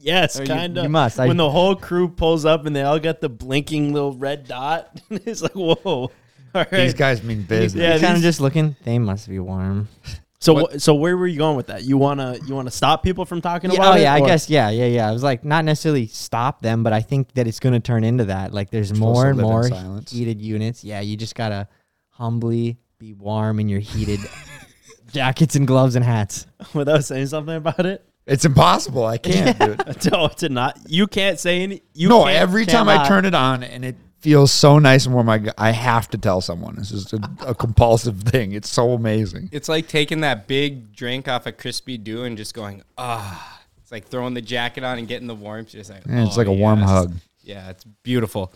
[0.00, 0.84] Yes, kind of.
[0.84, 1.18] you must.
[1.18, 4.46] I- when the whole crew pulls up and they all got the blinking little red
[4.46, 5.78] dot, it's like, whoa.
[5.84, 6.10] All
[6.54, 6.70] right.
[6.70, 7.80] These guys mean business.
[7.82, 9.88] Yeah, Yeah, kind of just looking, they must be warm.
[10.44, 11.84] So, wh- so where were you going with that?
[11.84, 14.02] You wanna, you wanna stop people from talking Yeah, about oh it?
[14.02, 15.08] yeah, I guess yeah, yeah, yeah.
[15.08, 18.04] I was like not necessarily stop them, but I think that it's going to turn
[18.04, 18.52] into that.
[18.52, 19.66] Like there's supposed more and more
[20.08, 20.84] heated units.
[20.84, 21.66] Yeah, you just gotta
[22.10, 24.20] humbly be warm in your heated
[25.12, 26.46] jackets and gloves and hats.
[26.74, 28.04] without saying something about it.
[28.26, 29.04] It's impossible.
[29.04, 30.06] I can't do it.
[30.12, 30.78] No, to not.
[30.88, 31.82] You can't say any.
[31.92, 35.14] You no, can't- every time I turn it on and it feels so nice and
[35.14, 36.78] warm, I, I have to tell someone.
[36.78, 38.52] It's just a, a compulsive thing.
[38.52, 39.50] It's so amazing.
[39.52, 43.60] It's like taking that big drink off a crispy dew and just going, ah.
[43.82, 45.68] It's like throwing the jacket on and getting the warmth.
[45.68, 46.88] Just like, Yeah, it's oh, like a warm yes.
[46.88, 47.14] hug.
[47.42, 48.50] Yeah, it's beautiful.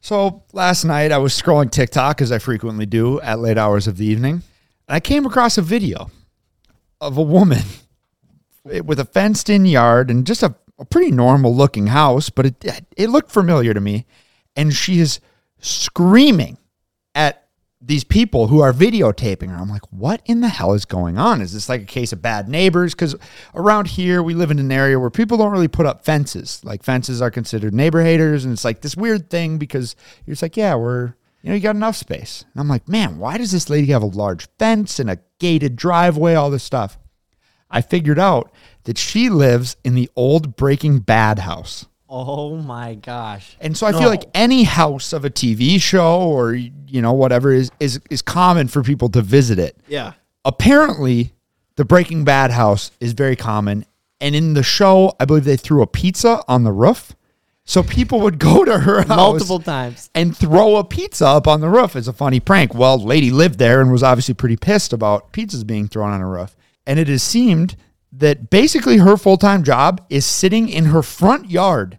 [0.00, 3.96] So last night I was scrolling TikTok as I frequently do at late hours of
[3.96, 4.34] the evening,
[4.86, 6.12] and I came across a video
[7.00, 7.64] of a woman
[8.84, 13.32] with a fenced-in yard and just a, a pretty normal-looking house, but it it looked
[13.32, 14.06] familiar to me,
[14.58, 15.20] and she is
[15.60, 16.58] screaming
[17.14, 17.48] at
[17.80, 19.56] these people who are videotaping her.
[19.56, 21.40] I'm like, what in the hell is going on?
[21.40, 22.92] Is this like a case of bad neighbors?
[22.92, 23.14] Because
[23.54, 26.60] around here, we live in an area where people don't really put up fences.
[26.64, 29.94] Like fences are considered neighbor haters, and it's like this weird thing because
[30.26, 32.44] you're just like, yeah, we're you know, you got enough space.
[32.52, 35.76] And I'm like, man, why does this lady have a large fence and a gated
[35.76, 36.98] driveway, all this stuff?
[37.70, 38.50] I figured out
[38.84, 41.86] that she lives in the old Breaking Bad house.
[42.08, 43.56] Oh my gosh!
[43.60, 47.52] And so I feel like any house of a TV show or you know whatever
[47.52, 49.76] is is is common for people to visit it.
[49.88, 50.14] Yeah.
[50.44, 51.34] Apparently,
[51.76, 53.84] the Breaking Bad house is very common,
[54.20, 57.12] and in the show, I believe they threw a pizza on the roof,
[57.64, 60.08] so people would go to her house Multiple times.
[60.14, 62.72] and throw a pizza up on the roof as a funny prank.
[62.72, 66.30] Well, lady lived there and was obviously pretty pissed about pizzas being thrown on her
[66.30, 67.76] roof, and it has seemed
[68.12, 71.98] that basically her full time job is sitting in her front yard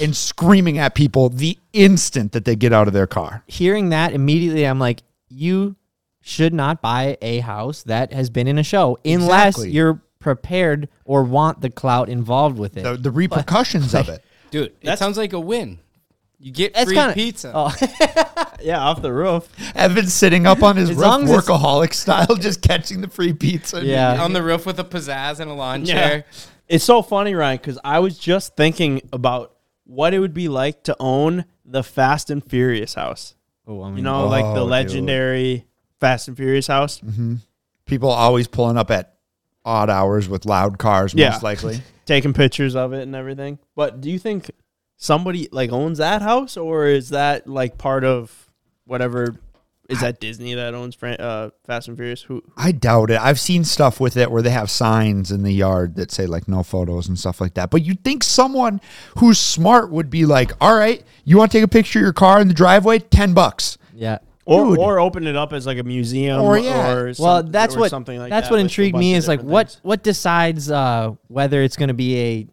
[0.00, 3.42] and screaming at people the instant that they get out of their car.
[3.46, 5.76] Hearing that immediately, I'm like, you
[6.20, 9.70] should not buy a house that has been in a show unless Exactly.
[9.70, 12.82] you're prepared or want the clout involved with it.
[12.82, 14.24] The, the repercussions of it.
[14.50, 15.78] Dude, that sounds like a win.
[16.38, 17.52] You get That's free kinda- pizza.
[17.54, 17.74] Oh,
[18.62, 19.48] Yeah, off the roof.
[19.74, 23.08] Evan sitting up on his As roof, long as it's- workaholic style, just catching the
[23.08, 23.84] free pizza.
[23.84, 24.22] Yeah.
[24.22, 25.94] On the roof with a pizzazz and a lawn Yeah.
[25.94, 26.24] chair.
[26.68, 30.82] It's so funny, Ryan, because I was just thinking about what it would be like
[30.84, 33.34] to own the Fast and Furious house.
[33.68, 34.70] oh, I mean, You know, like Oh, the dude.
[34.70, 35.66] legendary
[36.00, 37.00] Fast and Furious house.
[37.00, 37.36] Mm-hmm.
[37.86, 39.14] People always pulling up at
[39.64, 41.30] odd hours with loud cars, Yeah.
[41.30, 41.80] most likely.
[42.06, 43.58] taking pictures of it and everything.
[43.76, 44.50] But do you think
[44.96, 48.50] somebody like owns that house, or is that like part of
[48.86, 49.36] whatever?
[49.88, 52.22] Is that Disney that owns Fran- uh, Fast and Furious?
[52.22, 52.42] Who?
[52.56, 53.20] I doubt it.
[53.20, 56.48] I've seen stuff with it where they have signs in the yard that say like
[56.48, 57.70] no photos and stuff like that.
[57.70, 58.80] But you'd think someone
[59.18, 62.12] who's smart would be like, all right, you want to take a picture of your
[62.12, 62.98] car in the driveway?
[62.98, 63.78] 10 bucks.
[63.94, 64.18] yeah.
[64.44, 64.78] Or, Dude.
[64.78, 67.12] or open it up as like a museum, Or, or, yeah.
[67.18, 69.18] Well, that's or what something like that's that what with a intrigued bunch me of
[69.18, 69.80] is like different what things.
[69.82, 72.46] what decides uh, whether it's going to be a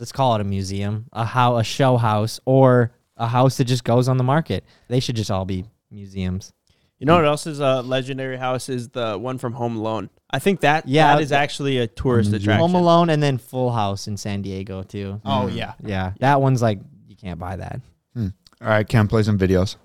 [0.00, 3.84] let's call it a museum, a how a show house, or a house that just
[3.84, 4.64] goes on the market.
[4.88, 6.52] They should just all be museums.
[6.98, 8.68] You know what else is a legendary house?
[8.68, 10.10] Is the one from Home Alone?
[10.30, 12.60] I think that Yeah, that is actually a tourist attraction.
[12.60, 15.20] Home Alone and then Full House in San Diego too.
[15.24, 15.56] Oh mm.
[15.56, 17.80] yeah, Yeah, that one's like you can't buy that.
[18.14, 18.28] Hmm.
[18.60, 19.76] All right, Cam, play some videos.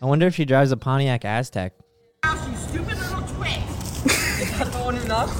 [0.00, 1.72] I wonder if she drives a Pontiac Aztek.
[2.24, 3.58] You stupid little twit!
[4.40, 5.34] Is that going enough?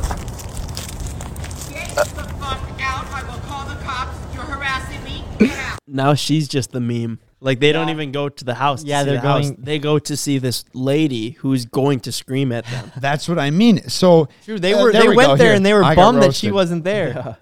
[1.70, 3.06] Get the fuck out!
[3.06, 3.47] I will
[3.88, 4.34] call cops.
[4.34, 5.24] You're harassing me.
[5.38, 5.78] Get out!
[5.86, 7.18] now she's just the meme.
[7.40, 8.82] Like they don't even go to the house.
[8.82, 9.50] To Yeah, see they're the house.
[9.50, 12.90] going- They go to see this lady who's going to scream at them.
[13.00, 13.88] That's what I mean.
[13.88, 15.36] So True, they uh, were they we went go.
[15.36, 16.52] there Here, and they were I got bummed that she roasted.
[16.54, 17.36] wasn't there.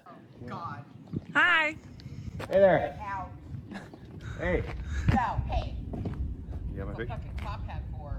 [1.33, 1.75] Hi.
[2.53, 3.29] Out.
[4.39, 4.63] Hey,
[5.09, 5.75] No, hey.
[6.73, 7.07] you have my pic?
[7.09, 8.17] Fucking cop hat for.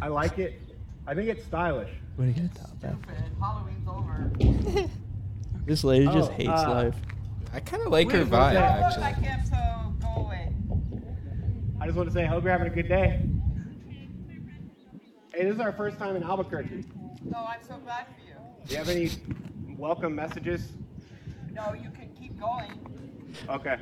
[0.00, 0.60] I like it.
[1.06, 1.90] I think it's stylish.
[2.16, 2.56] What do you get?
[2.56, 2.98] Stupid.
[3.40, 4.88] Halloween's over.
[5.66, 6.96] This lady just Oh, hates uh, life.
[7.52, 9.02] I kind of like her Don't vibe, look actually.
[9.02, 10.52] like him, so go away.
[11.80, 13.20] I just want to say, I hope you're having a good day.
[15.34, 16.84] Hey, this is our first time in Albuquerque.
[17.24, 18.34] No, I'm so glad for you.
[18.66, 19.10] Do you have any
[19.76, 20.72] welcome messages?
[21.52, 22.70] No, you can keep going.
[23.48, 23.76] Okay.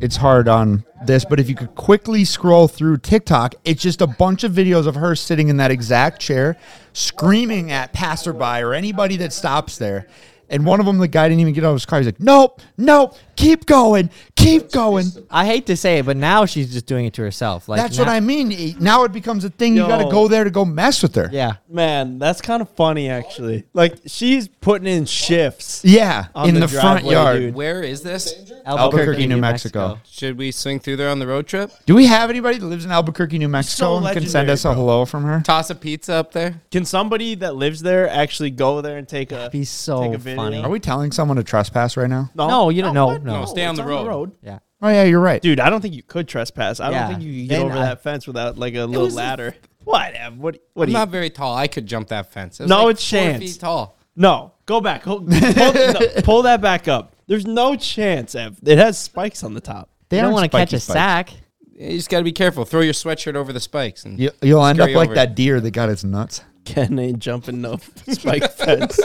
[0.00, 4.06] it's hard on this, but if you could quickly scroll through TikTok, it's just a
[4.06, 6.56] bunch of videos of her sitting in that exact chair,
[6.92, 10.06] screaming at passerby or anybody that stops there.
[10.50, 12.00] And one of them, the guy didn't even get out of his car.
[12.00, 15.04] He's like, "Nope, nope, keep going, Keep going.
[15.30, 17.68] I hate to say it, but now she's just doing it to herself.
[17.68, 18.76] Like That's now- what I mean.
[18.80, 19.76] Now it becomes a thing.
[19.76, 21.28] You got to go there to go mess with her.
[21.30, 21.54] Yeah.
[21.68, 23.64] Man, that's kind of funny actually.
[23.74, 25.82] Like she's putting in shifts.
[25.84, 27.36] Yeah, On in the the, front driveway, yard.
[27.38, 27.54] dude.
[27.54, 28.50] Where is this?
[28.64, 29.98] Albuquerque, New Mexico.
[30.10, 31.70] Should we swing through there on the road trip?
[31.86, 34.64] Do we have anybody that lives in Albuquerque, New Mexico, and can legendary, send us
[34.64, 34.74] a bro.
[34.74, 35.40] hello from her?
[35.44, 36.60] Toss a pizza up there.
[36.70, 40.18] Can somebody that lives there actually go there and take a Be so take a
[40.18, 40.36] video?
[40.42, 40.62] funny.
[40.62, 42.30] Are we telling someone to trespass right now?
[42.34, 43.06] No, you don't know.
[43.06, 43.22] what?
[43.32, 43.44] No.
[43.46, 44.32] stay on it's the road.
[44.42, 44.58] Yeah.
[44.82, 45.40] Oh yeah, you're right.
[45.42, 46.80] Dude, I don't think you could trespass.
[46.80, 47.00] I Yeah.
[47.02, 49.14] don't think you could get Then over I- that fence without like a little was
[49.14, 49.54] a- ladder.
[49.84, 50.14] what?
[50.14, 50.38] Ev?
[50.38, 50.58] What?
[50.74, 50.84] What?
[50.84, 50.98] I'm do you?
[50.98, 51.54] not very tall.
[51.54, 52.60] I could jump that fence.
[52.60, 53.38] It was No like chance.
[53.42, 53.96] Four feet tall.
[54.16, 55.02] No, go back.
[55.04, 55.40] Hold, pull,
[55.72, 57.14] no, pull that back up.
[57.26, 58.58] There's no chance, Ev.
[58.64, 59.88] It has spikes on the top.
[60.08, 60.94] They They don't aren't want to catch a spikes.
[60.94, 61.30] sack.
[61.72, 62.64] You just got to be careful.
[62.64, 64.04] Throw your sweatshirt over the spikes.
[64.04, 65.14] And You, you'll end up Scurry like over.
[65.14, 66.42] that deer that got its nuts.
[66.64, 67.76] Can Ken ain't jumping no
[68.10, 68.98] spike fence.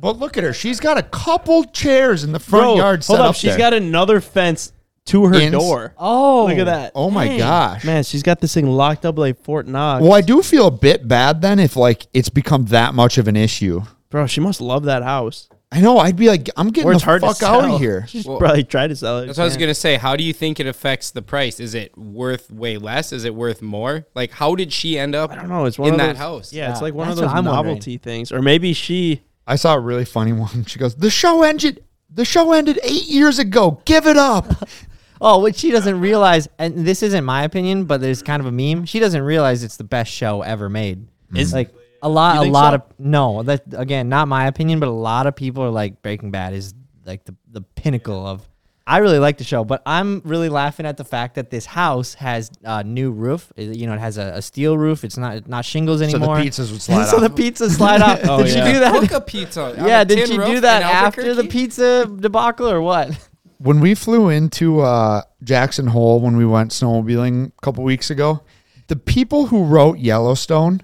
[0.00, 0.52] But look at her.
[0.52, 3.30] She's got a couple chairs in the front Bro, yard set hold up.
[3.30, 3.58] up She's there.
[3.58, 4.72] got another fence
[5.06, 5.94] to her Ins- door.
[5.98, 6.92] Oh, Look at that.
[6.94, 7.84] oh my gosh.
[7.84, 10.02] Man, she's got this thing locked up like Fort Knox.
[10.02, 13.28] Well, I do feel a bit bad then if like it's become that much of
[13.28, 13.82] an issue.
[14.10, 15.48] Bro, she must love that house.
[15.72, 15.98] I know.
[15.98, 17.74] I'd be like, I'm getting Or the it's hard fuck to out sell.
[17.76, 18.04] of here.
[18.08, 19.26] She's Well, probably tried to sell it.
[19.26, 19.96] That's what I was gonna say.
[19.96, 21.60] How do you think it affects the price?
[21.60, 23.12] Is it worth way less?
[23.12, 24.04] Is it worth more?
[24.14, 25.30] Like, how did she end up?
[25.30, 25.66] I don't know.
[25.66, 26.52] It's one in of that those, house.
[26.52, 27.66] Yeah, it's Yeah, like one of that's those what I'm wondering.
[27.74, 29.22] novelty things, or maybe she.
[29.46, 30.64] I saw a really funny one.
[30.64, 31.84] She goes, "The show ended.
[32.12, 33.80] The show ended eight years ago.
[33.84, 34.46] Give it up."
[35.22, 38.50] Oh, what she doesn't realize, and this isn't my opinion, but there's kind of a
[38.52, 38.86] meme.
[38.86, 41.06] She doesn't realize it's the best show ever made.
[41.34, 42.74] Is- like a lot, a lot so?
[42.76, 43.42] of no.
[43.42, 46.72] That again, not my opinion, but a lot of people are like Breaking Bad is
[47.04, 48.48] like the the pinnacle of.
[48.90, 52.14] I really like the show, but I'm really laughing at the fact that this house
[52.14, 53.52] has a new roof.
[53.56, 55.04] You know, it has a, a steel roof.
[55.04, 56.36] It's not not shingles anymore.
[56.36, 57.22] So the pizzas would slide so off.
[57.22, 58.20] the pizzas slide off.
[58.30, 58.66] Oh, did yeah.
[58.66, 59.00] you do that?
[59.00, 59.74] Cook a pizza.
[59.78, 63.16] yeah, a did tin she do that after the pizza debacle or what?
[63.58, 68.42] when we flew into uh, Jackson Hole when we went snowmobiling a couple weeks ago,
[68.88, 70.82] the people who wrote Yellowstone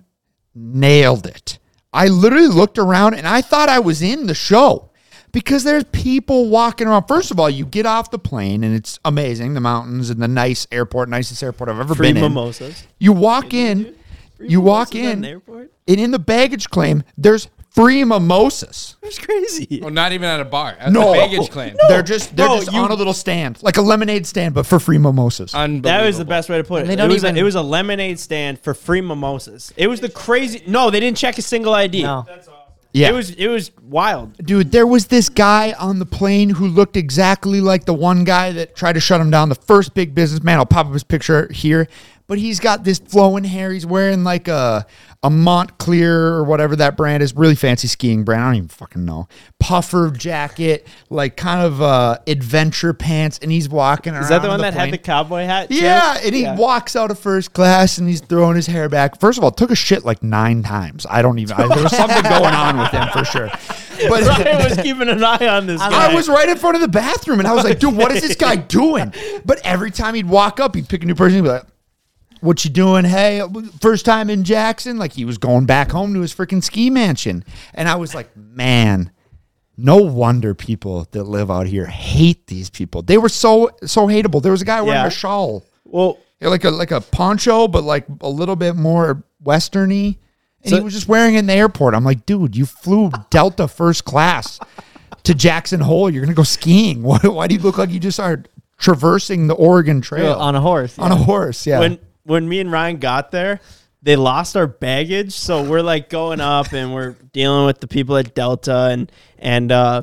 [0.54, 1.58] nailed it.
[1.92, 4.85] I literally looked around and I thought I was in the show
[5.36, 7.06] because there's people walking around.
[7.06, 10.28] First of all, you get off the plane and it's amazing the mountains and the
[10.28, 12.22] nice airport, nicest airport I've ever Free been in.
[12.22, 12.86] mimosas.
[12.98, 13.94] You walk in,
[14.40, 15.42] you walk in, an
[15.86, 18.96] and in the baggage claim, there's free mimosas.
[19.02, 19.82] That's crazy.
[19.84, 20.74] Oh, not even at a bar.
[20.80, 21.74] At No, the baggage claim.
[21.82, 21.88] No.
[21.88, 24.64] they're just they're Bro, just you- on a little stand, like a lemonade stand, but
[24.64, 25.54] for free mimosas.
[25.54, 25.82] Unbelievable.
[25.90, 26.86] That was the best way to put it.
[26.86, 29.70] They It don't was, even- a, it was a lemonade stand for free mimosas.
[29.76, 30.62] It was the crazy.
[30.66, 32.04] No, they didn't check a single ID.
[32.04, 32.24] No.
[32.96, 34.36] Yeah, It was it was wild.
[34.38, 34.72] dude.
[34.72, 38.74] There was this guy on the plane who looked exactly like the one guy that
[38.74, 39.50] tried to shut him down.
[39.50, 40.58] The first big businessman.
[40.58, 41.88] I'll pop up his picture here,
[42.26, 43.72] but he's got this flowing hair.
[43.72, 44.86] He's wearing like a
[45.22, 47.34] a Moncler or whatever that brand is.
[47.34, 48.42] Really fancy skiing brand.
[48.42, 49.28] I don't even fucking know.
[49.58, 54.22] Puffer jacket, like kind of uh, adventure pants, and he's walking around.
[54.24, 54.86] Is that the on one that plane.
[54.86, 55.68] had the cowboy hat?
[55.68, 55.76] too?
[55.76, 56.56] Yeah, and he Yeah.
[56.56, 59.18] walks out of first class and he's throwing his hair back.
[59.18, 61.06] First of all, took a shit like nine times.
[61.08, 61.56] I don't even.
[61.56, 63.48] I, there was something going on with him for sure.
[64.08, 66.10] But Ryan was keeping an eye on this guy.
[66.10, 68.22] I was right in front of the bathroom and I was like, dude, what is
[68.22, 69.12] this guy doing?
[69.44, 71.36] But every time he'd walk up, he'd pick a new person.
[71.36, 71.64] He'd be like,
[72.40, 73.04] what you doing?
[73.04, 73.42] Hey,
[73.80, 74.98] first time in Jackson.
[74.98, 77.44] Like he was going back home to his freaking ski mansion.
[77.74, 79.10] And I was like, man,
[79.76, 83.02] no wonder people that live out here hate these people.
[83.02, 84.42] They were so so hateable.
[84.42, 85.06] There was a guy wearing Yeah.
[85.06, 85.64] a shawl.
[85.84, 90.18] Well, like a like a poncho, but like a little bit more westerny.
[90.62, 91.94] And So- he was just wearing it in the airport.
[91.94, 94.58] I'm like, dude, you flew Delta first class
[95.24, 96.10] to Jackson Hole.
[96.10, 97.02] You're gonna go skiing.
[97.04, 98.42] Why, why do you look like you just are
[98.78, 100.98] traversing the Oregon Trail on a horse.
[100.98, 101.66] on a horse?
[101.66, 101.80] Yeah.
[101.80, 103.60] when when me and Ryan got there,
[104.02, 108.16] they lost our baggage, so we're like going up and we're dealing with the people
[108.16, 110.02] at Delta and and uh,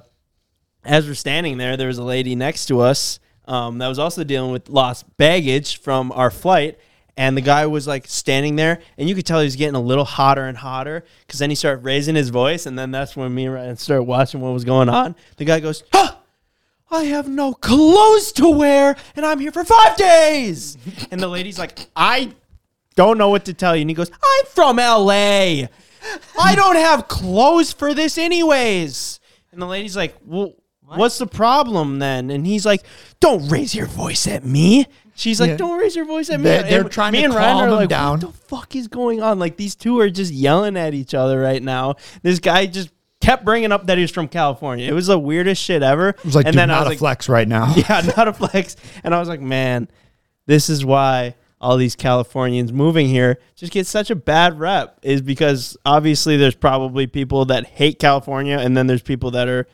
[0.83, 4.23] as we're standing there, there was a lady next to us um, that was also
[4.23, 6.77] dealing with lost baggage from our flight.
[7.15, 9.81] And the guy was like standing there, and you could tell he was getting a
[9.81, 13.35] little hotter and hotter because then he started raising his voice, and then that's when
[13.35, 15.15] me and Ryan started watching what was going on.
[15.37, 16.15] The guy goes, "Huh,
[16.93, 20.77] I have no clothes to wear, and I'm here for five days.
[21.11, 22.31] And the lady's like, I
[22.95, 23.81] don't know what to tell you.
[23.81, 25.65] And he goes, I'm from LA.
[26.39, 29.19] I don't have clothes for this, anyways.
[29.51, 30.53] And the lady's like, Well,
[30.85, 32.29] what's the problem then?
[32.29, 32.83] And he's like,
[33.19, 34.85] Don't raise your voice at me.
[35.15, 35.57] She's like, Yeah.
[35.57, 36.45] Don't raise your voice at me.
[36.45, 38.19] They're- they're trying me to and Ryan calm are him like, down.
[38.19, 39.37] What the fuck is going on?
[39.39, 41.95] Like these two are just yelling at each other right now.
[42.23, 42.89] This guy just
[43.23, 44.87] kept bringing up that he's from California.
[44.87, 46.09] It was the weirdest shit ever.
[46.09, 47.73] it was like, and dude, then I not was a like, flex right now.
[47.75, 48.75] yeah, not a flex.
[49.03, 49.87] And I was like, man,
[50.45, 55.21] this is why all these Californians moving here just get such a bad rep is
[55.21, 59.65] because obviously there's probably people that hate California and then there's people that are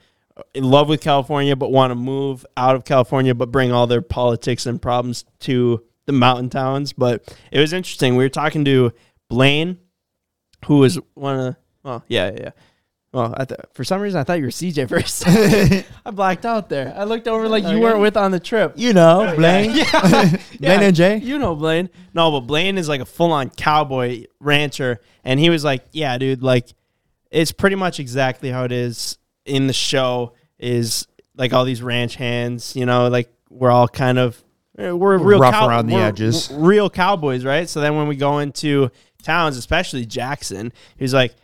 [0.53, 4.03] in love with California but want to move out of California but bring all their
[4.03, 6.93] politics and problems to the mountain towns.
[6.93, 8.15] But it was interesting.
[8.15, 8.91] We were talking to
[9.27, 9.79] Blaine,
[10.67, 12.51] who was one of the, well, yeah, yeah, yeah.
[13.11, 15.23] Well, I th- for some reason I thought you were CJ first.
[16.05, 16.93] I blacked out there.
[16.95, 18.73] I looked over like you weren't with on the trip.
[18.75, 19.71] You know, Blaine.
[19.71, 20.37] Yeah.
[20.59, 21.17] Blaine and Jay?
[21.17, 21.89] You know Blaine.
[22.13, 24.99] No, but Blaine is like a full on cowboy rancher.
[25.23, 26.67] And he was like, Yeah, dude, like
[27.31, 32.15] it's pretty much exactly how it is in the show is like all these ranch
[32.15, 34.41] hands, you know, like we're all kind of
[34.77, 36.49] eh, we're real Rough cow- around the edges.
[36.53, 37.67] real cowboys, right?
[37.67, 38.91] So then when we go into
[39.23, 41.35] towns, especially Jackson, he's like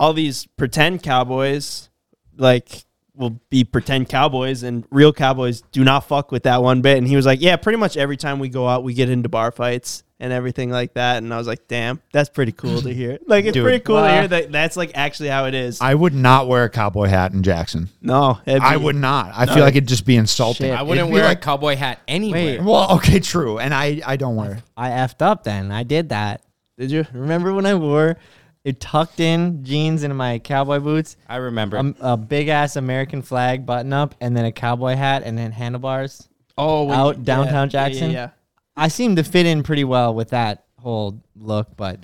[0.00, 1.88] all these pretend cowboys
[2.36, 2.84] like
[3.14, 7.06] will be pretend cowboys and real cowboys do not fuck with that one bit and
[7.06, 9.50] he was like yeah pretty much every time we go out we get into bar
[9.50, 13.18] fights and everything like that and i was like damn that's pretty cool to hear
[13.26, 13.62] like it's Dude.
[13.64, 14.20] pretty cool to Wow.
[14.20, 17.32] hear that that's like actually how it is I would not wear a cowboy hat
[17.34, 17.90] in Jackson.
[18.00, 19.32] no it'd I would not.
[19.36, 20.68] I feel like it'd just be insulting.
[20.68, 20.78] Shit.
[20.78, 22.58] I wouldn't It'd wear like- a cowboy hat anywhere.
[22.58, 22.62] Wait.
[22.62, 24.52] Well, okay, true, and I I don't wear.
[24.52, 24.62] it.
[24.78, 25.70] I effed up then.
[25.72, 26.42] I did that.
[26.78, 28.16] did you Remember when I wore
[28.64, 31.76] it tucked in jeans and my cowboy boots, I remember.
[31.78, 35.52] a, a big ass American flag button up, and then a cowboy hat, and then
[35.52, 36.28] handlebars?
[36.58, 38.10] oh when Out you- downtown yeah, yeah, Jackson?
[38.10, 38.30] yeah,
[38.76, 42.00] I seemed to fit in pretty well with that whole look, but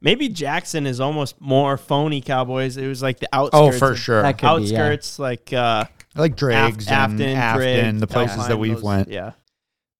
[0.00, 3.98] maybe jackson is almost more phony cowboys it was like the outskirts Oh, for of-
[3.98, 4.22] sure.
[4.22, 4.80] That could be, yeah.
[4.82, 5.84] outskirts like uh
[6.14, 9.08] like Driggs Af- and afton Afton, Driggs, the places that Alpine, we've those- went.
[9.08, 9.32] yeah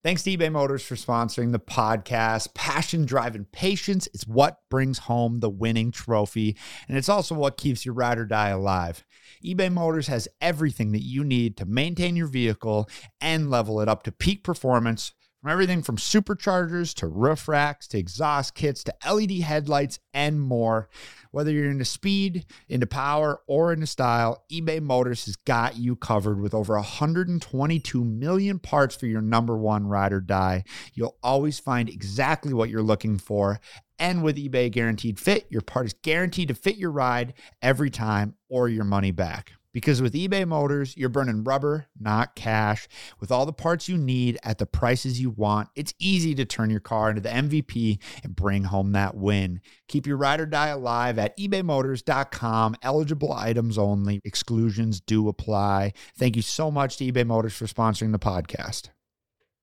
[0.07, 2.53] Thanks to eBay Motors for sponsoring the podcast.
[2.53, 6.55] Passion, drive, and patience is what brings home the winning trophy,
[6.87, 9.03] and it's also what keeps your ride or die alive.
[9.43, 12.87] eBay Motors has everything that you need to maintain your vehicle
[13.19, 15.11] and level it up to peak performance.
[15.41, 20.87] From everything from superchargers to roof racks to exhaust kits to LED headlights and more.
[21.31, 26.39] Whether you're into speed, into power, or into style, eBay Motors has got you covered
[26.39, 30.63] with over 122 million parts for your number one ride or die.
[30.93, 33.59] You'll always find exactly what you're looking for.
[33.99, 38.35] And with eBay Guaranteed Fit, your part is guaranteed to fit your ride every time
[38.49, 39.53] or your money back.
[39.77, 42.87] Because with eBay Motors, you're burning rubber, not cash.
[43.19, 46.71] With all the parts you need at the prices you want, it's easy to turn
[46.71, 49.61] your car into the MVP and bring home that win.
[49.87, 52.75] Keep your ride or die alive at ebaymotors.com.
[52.81, 55.93] Eligible items only, exclusions do apply.
[56.17, 58.89] Thank you so much to eBay Motors for sponsoring the podcast.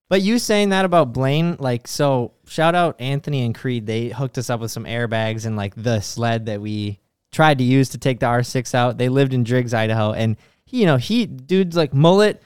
[0.08, 3.86] But you saying that about Blaine, like, so shout out Anthony and Creed.
[3.86, 7.00] They hooked us up with some airbags and like the sled that we
[7.34, 8.96] tried to use to take the R6 out.
[8.96, 12.42] They lived in Driggs, Idaho, and he, you know, he dude's like mullet,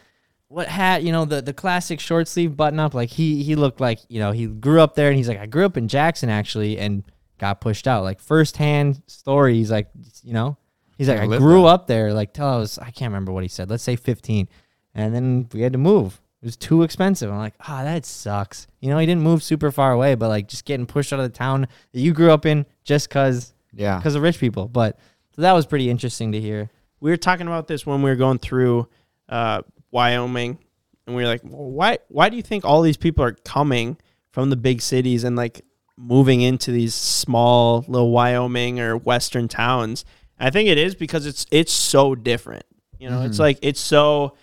[0.48, 2.94] what hat, you know, the the classic short sleeve button up.
[2.94, 5.46] Like he he looked like you know he grew up there, and he's like, I
[5.46, 7.04] grew up in Jackson actually, and
[7.38, 8.02] got pushed out.
[8.02, 9.54] Like firsthand story.
[9.54, 9.88] He's like,
[10.22, 10.56] you know,
[10.96, 12.12] he's like, Yeah, I grew up there.
[12.12, 13.70] Like till I was, I can't remember what he said.
[13.70, 14.48] Let's say 15,
[14.94, 16.20] and then we had to move.
[16.40, 17.32] It was too expensive.
[17.32, 18.68] I'm like, ah, that sucks.
[18.78, 21.24] You know, he didn't move super far away, but like just getting pushed out of
[21.24, 23.96] the town that you grew up in just cause Yeah.
[23.96, 24.68] because of rich people.
[24.68, 24.98] But
[25.36, 26.70] so that was pretty interesting to hear.
[27.00, 28.88] we were talking about this when we were going through
[29.28, 30.58] uh, Wyoming,
[31.06, 33.96] and we were like, well, why why do you think all these people are coming
[34.32, 35.62] from the big cities and like
[35.96, 40.04] moving into these small little Wyoming or western towns?
[40.38, 42.64] I think it is because it's it's so different.
[42.98, 44.36] You know, it's like it's so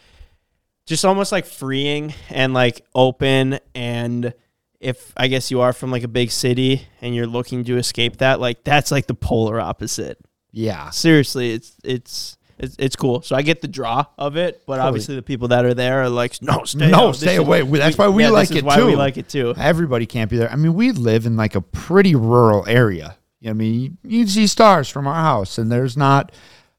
[0.86, 4.34] just almost like freeing and like open and
[4.80, 8.17] if I guess you are from like a big city and you're looking to escape
[8.17, 10.19] that, like that's like the polar opposite
[10.51, 10.89] Yeah.
[10.91, 13.21] seriously, it's it's it's, it's cool.
[13.21, 16.09] So I get the draw of it, but obviously the people that are there are
[16.09, 17.11] like, no, stay, No, out.
[17.11, 17.61] This stay is- away.
[17.63, 18.86] That's why we yeah, like is it why too.
[18.86, 19.53] We like it too.
[19.57, 20.49] Everybody can't be there.
[20.51, 23.17] I mean, we live in like a pretty rural area.
[23.45, 26.32] I mean, you see stars from our house, and there's not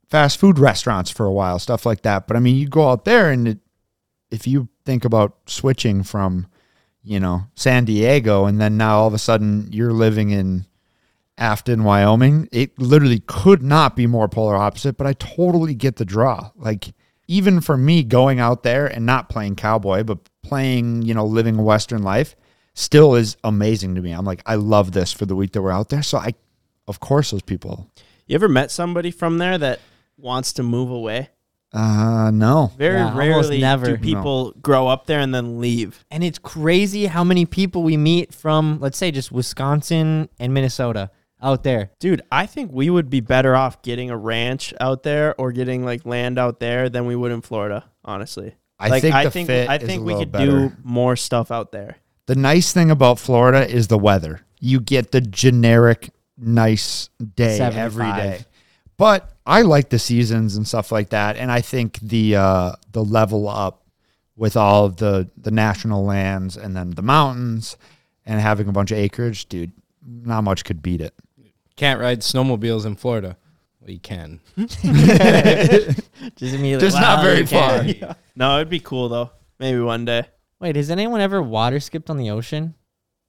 [0.09, 2.27] fast food restaurants for a while, stuff like that.
[2.27, 3.59] But I mean, you go out there, and it,
[4.31, 6.47] if you think about switching from,
[7.07, 10.67] you know, San Diego, and then now all of a sudden you're living in
[11.39, 14.97] Afton, Wyoming, it literally could not be more polar opposite.
[14.97, 16.51] But I totally get the draw.
[16.57, 16.93] Like
[17.29, 21.59] even for me going out there and not playing cowboy, but playing, you know, living
[21.59, 22.35] a Western life
[22.75, 24.13] still is amazing to me.
[24.13, 26.03] I'm like, I love this for the week that we're out there.
[26.03, 26.35] So I,
[26.89, 27.91] of course, those people.
[28.27, 29.81] You ever met somebody from there that
[30.17, 31.31] wants to move away?
[31.77, 32.73] Uh, no.
[32.79, 33.87] Very Yeah, almost rarely never.
[33.87, 36.05] do people grow up there and then leave.
[36.11, 41.11] And it's crazy how many people we meet from, let's say, just Wisconsin and Minnesota
[41.43, 41.91] out there.
[42.01, 45.85] Dude, I think we would be better off getting a ranch out there or getting
[45.85, 48.55] like land out there than we would in Florida, honestly.
[48.79, 50.69] I like, think I the think fit I is a think we little could better.
[50.69, 51.97] do more stuff out there.
[52.27, 54.41] The nice thing about Florida is the weather.
[54.61, 58.17] You get the generic nice day every 75.
[58.17, 58.45] day.
[58.97, 63.05] But I like the seasons and stuff like that, and I think the uh, the
[63.05, 63.85] level up
[64.37, 67.77] with all of the the national lands and then the mountains
[68.25, 69.73] and having a bunch of acreage, dude,
[70.05, 71.15] not much could beat it.
[71.77, 73.37] Can't ride snowmobiles in Florida.
[73.81, 74.41] Well, you can.
[74.57, 74.83] Just
[76.55, 76.79] immediately.
[76.87, 78.17] Just not very you can." far.
[78.39, 79.31] No, it'd be cool though.
[79.59, 80.25] Maybe one day.
[80.61, 82.75] Wait, has anyone ever water skipped on the ocean?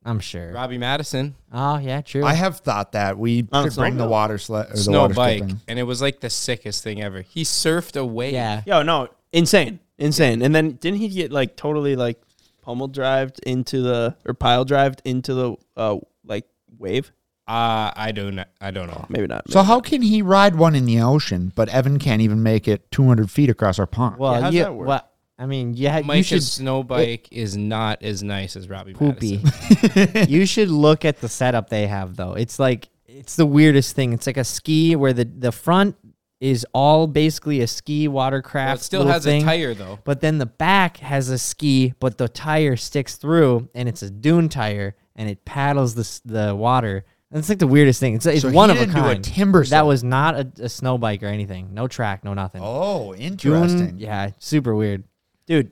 [0.07, 0.51] I'm sure.
[0.53, 2.23] Robbie Madison, Oh yeah, true.
[2.23, 5.01] I have thought that we On a should bring the water sled or the snow
[5.01, 5.61] water bike, skipping.
[5.67, 7.21] and it was like the sickest thing ever.
[7.21, 8.31] He surfed away.
[8.33, 8.63] yeah.
[8.65, 10.41] Yo, no, insane, insane.
[10.41, 12.21] And then didn't he get like totally like
[12.61, 16.45] pummel drived into the or pile drived into the uh like
[16.79, 17.11] wave?
[17.49, 18.41] Uh, I don't.
[18.59, 19.05] I don't know.
[19.07, 19.49] Maybe not.
[19.49, 22.91] So how can he ride one in the ocean, but Evan can't even make it
[22.91, 24.17] 200 feet across our pond?
[24.17, 24.87] Well, Yeah, how's you, that work?
[24.89, 28.67] well, I mean, yeah, ha- you Mike's should snow bike is not as nice as
[28.69, 29.41] Robbie poopy.
[30.27, 32.33] You should look at the setup they have though.
[32.33, 34.13] It's like it's the weirdest thing.
[34.13, 35.95] It's like a ski where the the front
[36.39, 38.67] is all basically a ski watercraft.
[38.69, 39.99] Well, it still has thing, a tire though.
[40.03, 44.09] but then the back has a ski, but the tire sticks through, and it's a
[44.11, 47.05] dune tire, and it paddles the the water.
[47.31, 48.15] And it's like the weirdest thing.
[48.15, 49.23] It's, it's So he one of a didn't do a kind.
[49.23, 51.73] timber that was not a, a snow bike or anything.
[51.73, 52.61] No track, no nothing.
[52.63, 53.95] Oh, Dune- interesting.
[53.99, 55.03] yeah, super weird,
[55.47, 55.71] dude.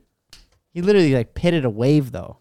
[0.71, 2.37] He literally like pitted a wave though.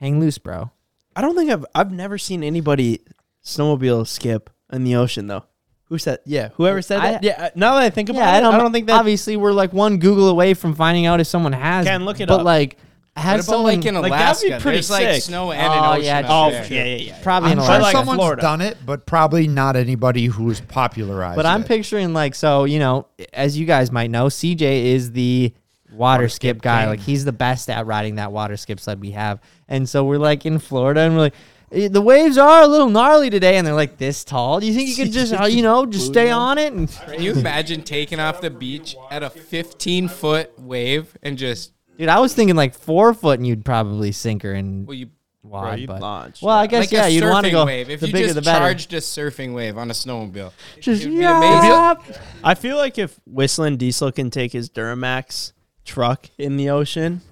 [0.00, 0.70] Hang loose, bro.
[1.16, 3.00] I don't think I've I've never seen anybody
[3.44, 5.44] snowmobile skip in the ocean though.
[5.84, 6.18] Who said?
[6.26, 7.22] Yeah, whoever said I- that.
[7.22, 7.44] Yeah.
[7.44, 8.98] Uh, now that I think about Yeah, it, I don't, I don't think that.
[8.98, 11.86] Obviously, we're like one Google away from finding out if someone has.
[11.86, 12.44] Can look it but up.
[12.44, 12.76] like,
[13.14, 15.72] What has about someone like in like, that'd be pretty There's like snow and Oh,
[15.72, 16.04] an ocean.
[16.04, 16.66] yeah, up oh there.
[16.72, 17.22] yeah, yeah, yeah.
[17.22, 17.82] probably I'm in sure Alaska?
[17.84, 18.42] like someone's Florida.
[18.42, 21.68] done it, but probably not anybody who's popularized But I'm it.
[21.68, 25.54] picturing like so, you know, as you guys might know, CJ is the
[25.96, 26.86] water, skip, guy.
[26.86, 29.40] Like he's the best at riding that water skip sled we have.
[29.68, 31.34] And so we're like in Florida and we're like
[31.72, 34.60] "Eh, the waves are a little gnarly today and they're like this tall.
[34.60, 37.22] Do you think you could just uh, you know, just stay on it and Can
[37.22, 42.20] you imagine taking off the beach at a 15 foot wave and just Dude, I
[42.20, 45.08] was thinking like 4 foot and you'd probably sink her and well you
[45.42, 47.88] wide, you'd but launch, Well, I guess like yeah, you'd want to go wave?
[47.88, 48.58] If the you bigger just the better.
[48.58, 51.94] charged a surfing wave on a snowmobile, just yeah.
[52.42, 55.52] I feel like if Whistling Diesel can take his Duramax
[55.86, 57.22] truck in the ocean,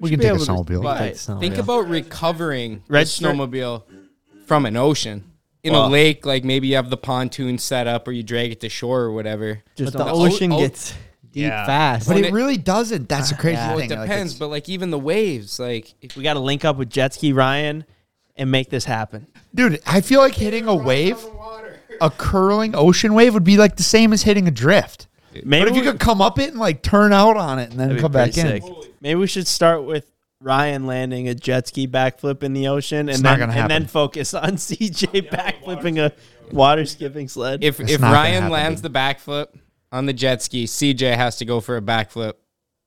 [0.00, 0.82] we should can be take a able to- snowmobile.
[1.28, 3.82] But think about recovering Red a Stripe- snowmobile
[4.46, 5.24] from an ocean.
[5.62, 8.52] In Well- a lake, like maybe you have the pontoon set up or you drag
[8.52, 9.62] it to shore or whatever.
[9.76, 10.92] But the the ocean o- o- gets
[11.32, 11.66] deep Yeah.
[11.66, 12.06] fast.
[12.06, 13.08] but when it it- really doesn't.
[13.08, 13.68] That's a crazy Yeah.
[13.70, 13.90] Well, thing.
[13.90, 16.76] it depends, it's- but like even the waves, like if we got to link up
[16.76, 17.84] with Jet Ski Ryan
[18.36, 19.26] and make this happen.
[19.54, 21.18] dude, I feel like hitting a wave,
[22.00, 25.07] a curling ocean wave, would be like the same as hitting a drift.
[25.32, 27.78] Maybe but if you could come up it and like turn out on it and
[27.78, 28.74] then come back pretty in.
[29.00, 30.10] Maybe we should start with
[30.40, 33.70] Ryan landing a jet ski backflip in the ocean, and It's then not gonna and
[33.70, 36.12] then focus on CJ backflipping a
[36.54, 37.64] water skipping sled.
[37.64, 38.92] if That's if Ryan lands dude.
[38.92, 39.48] the backflip
[39.90, 42.34] on the jet ski, CJ has to go for a backflip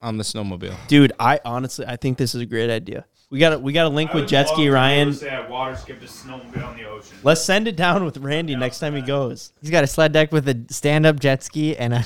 [0.02, 0.76] on the snowmobile.
[0.88, 3.06] Dude, I honestly I think this is a great idea.
[3.30, 5.14] We got to we got to link with Jet Ski Ryan.
[5.14, 7.18] Say I water skipped a snowmobile in the ocean.
[7.24, 9.54] Let's send it down with Randy next time he goes.
[9.62, 12.04] He's got a sled deck with a stand-up jet ski and a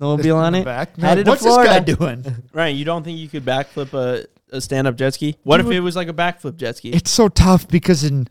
[0.00, 0.64] snowmobile on it.
[0.64, 0.96] back.
[0.96, 1.96] Headed to What's this guy Florida.
[1.96, 2.44] doing?
[2.52, 4.26] Ryan, you don't think you could backflip a,
[4.56, 5.36] a stand up jet ski?
[5.42, 6.90] What if it was like a backflip jet ski?
[6.90, 8.28] It's so tough because in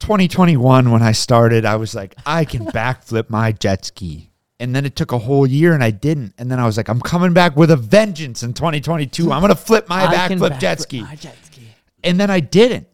[0.00, 4.30] 2021 when I started, I was like, I can backflip my jet ski.
[4.60, 6.34] And then it took a whole year and I didn't.
[6.36, 9.30] And then I was like, I'm coming back with a vengeance in 2022.
[9.30, 11.02] I'm going to flip my I can backflip jet backflip ski.
[11.02, 11.62] my jet ski.
[12.02, 12.88] And then I didn't.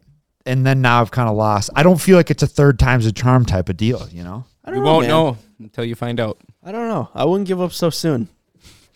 [0.45, 1.71] And then now I've kind of lost.
[1.75, 4.45] I don't feel like it's a third time's a charm type of deal, you know?
[4.65, 5.09] I We don't know, won't man.
[5.09, 6.39] know until you find out.
[6.63, 7.09] I don't know.
[7.13, 8.27] I wouldn't give up so soon.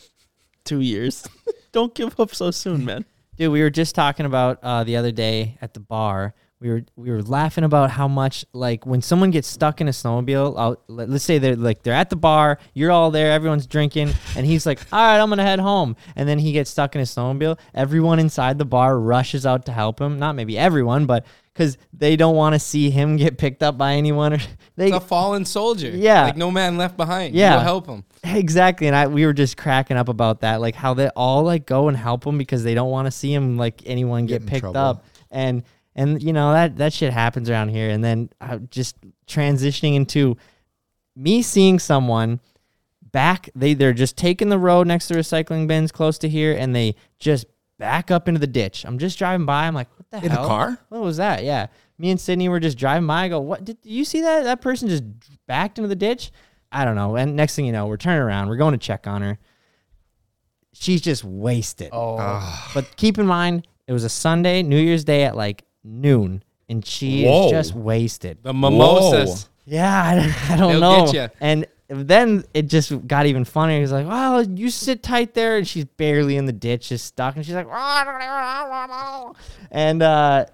[0.65, 1.27] Two years.
[1.71, 3.05] don't give up so soon, man.
[3.37, 6.33] Dude, we were just talking about uh, the other day at the bar.
[6.61, 9.91] We were we were laughing about how much like when someone gets stuck in a
[9.91, 10.59] snowmobile.
[10.59, 14.09] Out, let, let's say they're like they're at the bar, you're all there, everyone's drinking,
[14.35, 17.01] and he's like, "All right, I'm gonna head home." And then he gets stuck in
[17.01, 17.57] a snowmobile.
[17.73, 20.19] Everyone inside the bar rushes out to help him.
[20.19, 21.25] Not maybe everyone, but
[21.59, 24.31] because they don't want to see him get picked up by anyone.
[24.31, 24.39] Or
[24.77, 25.89] they It's a fallen soldier.
[25.89, 26.23] Yeah.
[26.23, 27.35] Like no man left behind.
[27.35, 27.57] Yeah.
[27.57, 28.05] Go help him.
[28.21, 31.65] Exactly, and I we were just cracking up about that, like how they all like
[31.65, 34.49] go and help him because they don't want to see him like anyone Get get,
[34.49, 34.77] picked trouble.
[34.77, 35.63] up, and
[35.95, 40.35] and you know that that shit happens around here, and then uh, just transitioning into
[41.15, 42.41] me seeing someone
[43.13, 46.75] back, they they're just taking the road next to recycling bins close to here, and
[46.75, 47.45] they just
[47.79, 48.85] back up into the ditch.
[48.85, 50.25] I'm just driving by, I'm like, what the hell?
[50.39, 50.77] In a car?
[50.89, 51.43] What was that?
[51.43, 51.67] Yeah,
[51.97, 53.23] me and Sydney were just driving by.
[53.23, 53.65] I go, what?
[53.65, 54.43] Did you see that?
[54.43, 55.03] That person just
[55.47, 56.31] backed into the ditch.
[56.71, 57.15] I don't know.
[57.15, 58.49] And next thing you know, we're turning around.
[58.49, 59.39] We're going to check on her.
[60.73, 61.89] She's just wasted.
[61.91, 62.69] Oh.
[62.75, 66.85] But keep in mind, it was a Sunday, New Year's Day at like noon, and
[66.85, 67.45] she Whoa.
[67.45, 68.37] is just wasted.
[68.43, 69.49] The mimosas.
[69.65, 71.05] Yeah, I, I don't They'll know.
[71.05, 71.27] get ya.
[71.41, 73.79] And then it just got even funnier.
[73.79, 77.35] He's like, "Well, you sit tight there," and she's barely in the ditch, just stuck,
[77.35, 77.67] and she's like,
[79.71, 80.45] and uh,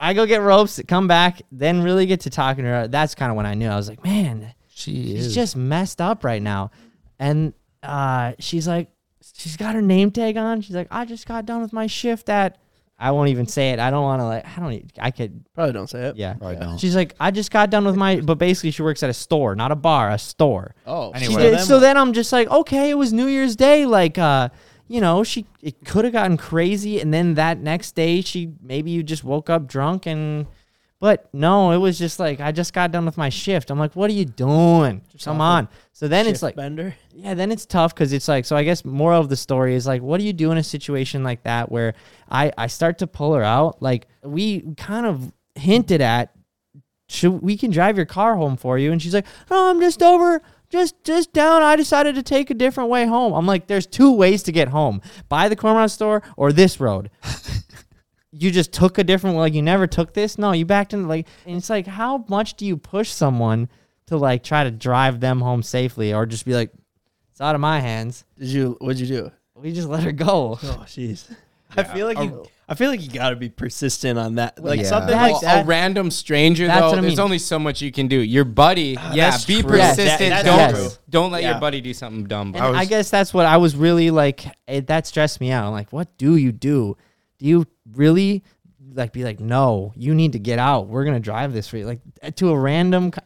[0.00, 2.88] I go get ropes, come back, then really get to talking to her.
[2.88, 5.34] That's kind of when I knew I was like, "Man, She she's is.
[5.34, 6.70] just messed up right now,"
[7.18, 7.52] and
[7.82, 8.90] uh, she's like,
[9.36, 10.60] she's got her name tag on.
[10.60, 12.58] She's like, "I just got done with my shift at."
[13.00, 13.78] I won't even say it.
[13.78, 14.44] I don't want to like.
[14.44, 14.72] I don't.
[14.72, 16.16] e- I could Probably don't say it.
[16.16, 16.34] yeah.
[16.42, 16.78] I don't.
[16.78, 19.54] She's like, I just got done with my, but basically she works at a store,
[19.54, 20.74] not a bar, a store.
[20.86, 21.50] Oh, She Anyway.
[21.50, 24.48] did- so then I'm just like, okay, it was New Year's Day, like, uh,
[24.88, 28.90] you know, she it could have gotten crazy, and then that next day she maybe
[28.90, 30.46] you just woke up drunk and,
[31.00, 33.70] but no, it was just like I just got done with my shift.
[33.70, 35.02] I'm like, what are you doing?
[35.22, 35.68] Come on.
[35.92, 36.94] So then it's like, bender.
[37.14, 38.56] yeah, then it's tough because it's like so.
[38.56, 41.22] I guess moral of the story is like, what do you do in a situation
[41.22, 41.94] like that where
[42.28, 43.80] I I start to pull her out?
[43.80, 46.34] Like we kind of hinted at,
[47.08, 48.90] should we can drive your car home for you?
[48.90, 50.42] And she's like, no, I'm just over.
[50.70, 51.62] Just, just down.
[51.62, 53.32] I decided to take a different way home.
[53.32, 57.10] I'm like, there's two ways to get home: by the Cormorant store or this road.
[58.38, 59.36] you just took a different.
[59.36, 60.38] Like you never took this.
[60.38, 61.08] No, you backed in.
[61.08, 63.68] Like, and it's like, how much do you push someone
[64.06, 66.72] to like try to drive them home safely, or just be like,
[67.32, 68.24] it's out of my hands.
[68.38, 68.76] Did you?
[68.80, 69.32] What'd you do?
[69.54, 70.58] We just let her go.
[70.62, 71.28] Oh, jeez.
[71.76, 72.46] I feel like you.
[72.70, 74.62] I feel like you got to be persistent on that.
[74.62, 74.86] Like Yeah.
[74.86, 77.90] something That's- like a random stranger That's though, what I there's only so much you
[77.90, 78.18] can do.
[78.20, 79.76] Your buddy, ah, yeah, that's be true.
[79.78, 80.30] Yes, persistent.
[80.30, 81.02] that- don't that's true.
[81.08, 81.52] don't let Yeah.
[81.52, 82.54] your buddy do something dumb.
[82.54, 84.44] And I, guess that's what I was really like.
[84.66, 85.64] It, that stressed me out.
[85.66, 86.98] I'm like, what do you do?
[87.38, 88.42] Do you really
[88.94, 90.88] like be like, no, you need to get out.
[90.88, 93.10] We're gonna drive this for you, like uh, to a random.
[93.12, 93.20] co-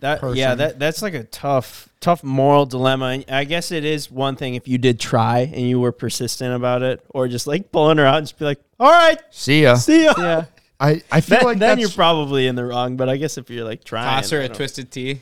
[0.00, 0.38] That person.
[0.38, 3.06] yeah, that that's like a tough tough moral dilemma.
[3.06, 6.54] And I guess it is one thing if you did try and you were persistent
[6.54, 9.62] about it, or just like pulling her out and just be like, "All right, See
[9.62, 9.74] ya.
[9.74, 10.44] see ya." Yeah,
[10.80, 12.96] I, I feel Then, like then that's, you're probably in the wrong.
[12.96, 15.20] But I guess if you're like trying, toss her I a don't- twisted tea.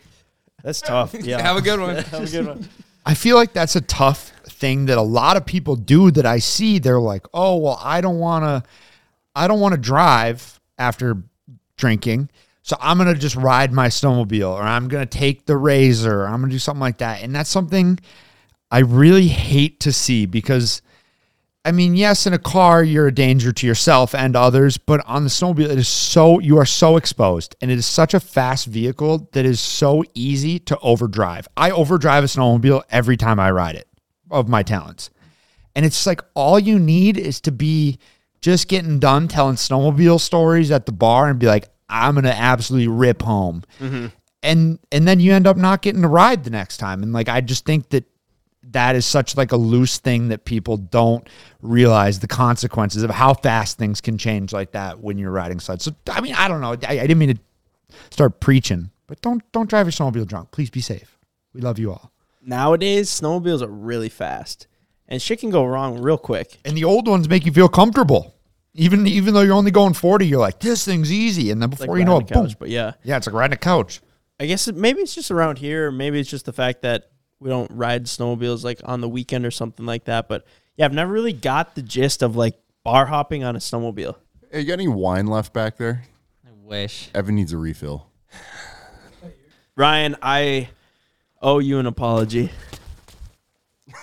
[0.62, 1.14] That's tough.
[1.22, 1.97] Yeah, Have a good one.
[2.12, 2.68] Have a good one.
[3.07, 6.39] I feel like that's a tough thing that a lot of people do that I
[6.39, 6.79] see.
[6.79, 8.71] They're like, oh, well, I don't want to,
[9.35, 11.23] I don't want to drive after
[11.77, 12.31] drinking.
[12.63, 16.23] So I'm going to just ride my snowmobile or I'm going to take the razor
[16.23, 17.23] or I'm going to do something like that.
[17.23, 17.99] And that's something
[18.71, 20.83] I really hate to see because
[21.65, 25.25] I mean, yes, in a car, you're a danger to yourself and others, but on
[25.25, 28.67] the snowmobile, it is so, you are so exposed and it is such a fast
[28.67, 31.49] vehicle that is so easy to overdrive.
[31.57, 33.88] I overdrive a snowmobile every time I ride it
[34.31, 35.11] of my talents.
[35.74, 37.99] And it's like all you need is to be
[38.41, 42.37] just getting done telling snowmobile stories at the bar and be like, I'm going to
[42.37, 43.62] absolutely rip home.
[43.81, 44.07] Mm-hmm.
[44.43, 47.03] And, and then you end up not getting to ride the next time.
[47.03, 48.05] And like, I just think that
[48.72, 51.26] that is such like a loose thing that people don't
[51.62, 55.85] realize the consequences of how fast things can change like that when you're riding sleds.
[55.85, 56.76] So I mean, I don't know.
[56.87, 57.41] I, I didn't mean to
[58.11, 60.51] start preaching, but don't don't drive your snowmobile drunk.
[60.51, 61.18] Please be safe.
[61.55, 62.12] We love you all.
[62.41, 64.66] Nowadays, snowmobiles are really fast,
[65.09, 66.59] and shit can go wrong real quick.
[66.64, 68.34] And the old ones make you feel comfortable.
[68.74, 71.51] Even even though you're only going 40, you're like, this thing's easy.
[71.51, 72.57] And then Like before you know it, a couch, boom.
[72.61, 74.01] but yeah, Yeah, it's like riding a couch.
[74.39, 77.11] I guess it, maybe it's just around here, or maybe it's just the fact that
[77.41, 80.28] we don't ride snowmobiles like on the weekend or something like that.
[80.28, 80.45] But
[80.76, 84.14] yeah, I've never really got the gist of like bar hopping on a snowmobile.
[84.53, 86.05] Hey, you got any wine left back there?
[86.47, 87.11] I wish.
[87.14, 88.07] Evan needs a refill.
[89.76, 90.68] Ryan, I
[91.41, 92.51] owe you an apology.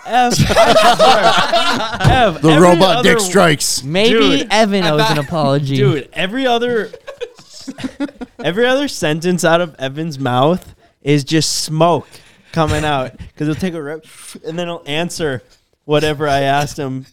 [0.05, 1.97] Ev, I.
[2.27, 3.83] Ev, The every robot dick strikes.
[3.83, 5.75] Maybe Dude, Evan owes an apology.
[5.75, 6.91] Dude, every other
[8.43, 12.07] every other sentence out of Evan's mouth is just smoke
[12.51, 14.05] coming out because he'll take a rip
[14.45, 15.41] and then he'll answer
[15.85, 17.05] whatever I asked him.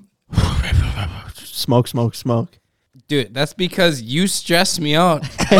[1.35, 2.59] smoke, smoke, smoke.
[3.09, 5.23] Dude, that's because you stress me out.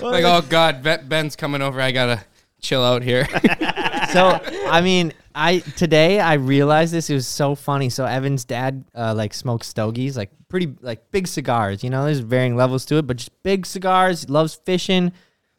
[0.00, 1.80] like, oh God, Bet- Ben's coming over.
[1.80, 2.24] I gotta
[2.62, 3.26] chill out here.
[4.12, 7.10] so I mean, I today I realized this.
[7.10, 7.90] It was so funny.
[7.90, 11.84] So Evan's dad uh, like smokes stogies, like pretty like big cigars.
[11.84, 14.30] You know, there's varying levels to it, but just big cigars.
[14.30, 15.12] Loves fishing,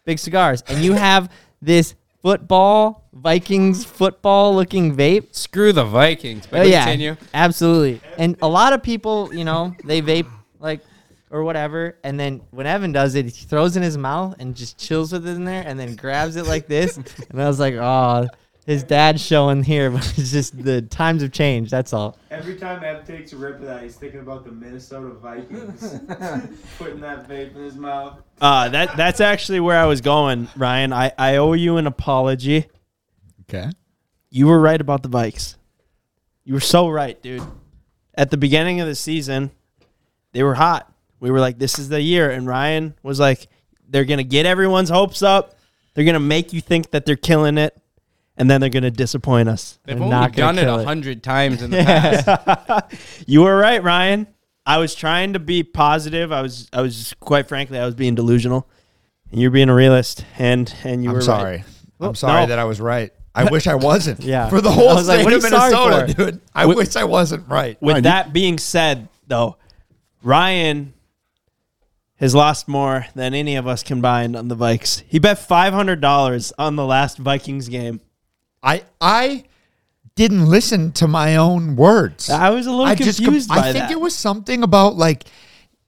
[0.05, 0.63] big cigars.
[0.67, 1.31] And you have
[1.61, 5.35] this football Vikings football looking vape.
[5.35, 6.47] Screw the Vikings.
[6.47, 7.15] But Oh, yeah, continue.
[7.33, 8.01] absolutely.
[8.17, 10.29] And a lot of people, you know, they vape
[10.59, 10.79] like
[11.34, 14.55] or whatever, and then when Evan does it, he throws it in his mouth and
[14.55, 16.95] just chills with it in there, and then grabs it like this.
[17.29, 18.27] and I was like, oh,
[18.67, 21.71] his dad's showing here, but it's just the times have changed.
[21.71, 22.19] That's all.
[22.29, 25.81] Every time Ev takes a rip of that, he's thinking about the Minnesota Vikings
[26.77, 28.21] putting that vape in his mouth.
[28.39, 30.93] Uh, that that's actually where I was going, Ryan.
[30.93, 32.67] I, I owe you an apology.
[33.49, 33.71] Okay.
[34.29, 35.55] You were right about the Vikes.
[36.43, 37.41] You were so right, dude.
[38.15, 39.49] At the beginning of the season,
[40.31, 40.92] they were hot.
[41.24, 42.30] We were like, this is the year.
[42.30, 43.47] And Ryan was like,
[43.88, 45.55] they're going to get everyone's hopes up.
[45.93, 47.74] They're going to make you think that they're killing it.
[48.36, 49.78] and then they're gonna disappoint us.
[49.86, 52.93] They've They're only not done it a hundred times in the past.
[53.28, 54.26] You were right, Ryan.
[54.65, 56.32] I was trying to be positive.
[56.32, 58.67] I was, I was quite frankly, I was being delusional,
[59.32, 60.26] and you're being a realist.
[60.39, 61.57] And and you were I'm were sorry.
[61.57, 61.65] Right.
[61.67, 62.47] I'm Well, sorry no.
[62.47, 63.11] that I was right.
[63.36, 64.24] I wish I wasn't.
[64.34, 64.49] Yeah.
[64.49, 66.41] For the whole was like, state of Minnesota, dude.
[66.55, 67.80] I With- wish I wasn't right.
[67.84, 69.57] With Ryan, that being said, though,
[70.24, 70.93] Ryan
[72.18, 75.03] has lost more than any of us combined on the Vikes.
[75.07, 78.01] He bet five hundred dollars on the last Vikings game.
[78.61, 79.45] I I
[80.16, 82.30] didn't listen to my own words.
[82.30, 83.91] I was a little I confused just com- by I think that.
[83.91, 85.24] it was something about like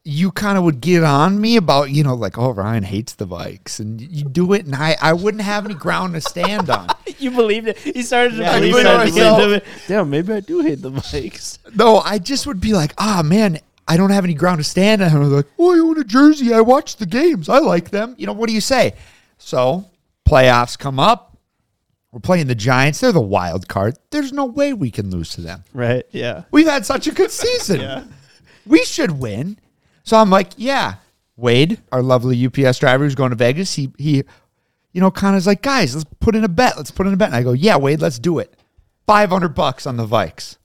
[0.08, 3.26] you kind of would get on me about you know like oh Ryan hates the
[3.26, 6.88] Vikes and you do it and I I wouldn't have any ground to stand on.
[7.20, 7.78] you believed it.
[7.78, 8.92] He started to Yeah, believe believed it.
[8.92, 9.40] at the myself.
[9.40, 9.66] end of it.
[9.88, 11.60] Damn, maybe I do hate the Vikes.
[11.76, 13.60] No, I just would be like ah man.
[13.88, 15.12] I don't have any ground to stand on.
[15.12, 16.54] I'm like, oh, I own a jersey.
[16.54, 17.50] I watch the games.
[17.50, 18.16] I like them.
[18.18, 18.96] You know, what do you say?
[19.38, 19.86] So,
[20.28, 21.38] playoffs come up.
[22.12, 23.02] We're playing the Giants.
[23.02, 23.98] They're the wild card.
[24.10, 25.64] There's no way we can lose to them.
[25.74, 26.06] Right?
[26.12, 26.44] Yeah.
[26.50, 27.82] We've had such a good season.
[27.82, 28.06] Yeah.
[28.66, 29.60] We should win.
[30.04, 30.96] So I'm like, yeah.
[31.38, 34.24] Wade, our lovely UPS driver who's going to Vegas, he he,
[34.94, 36.78] you know, kind of is like, guys, let's put in a bet.
[36.78, 37.28] Let's put in a bet.
[37.28, 38.56] And I go, yeah, Wade, let's do it.
[39.06, 40.56] Five hundred bucks on the Vikes.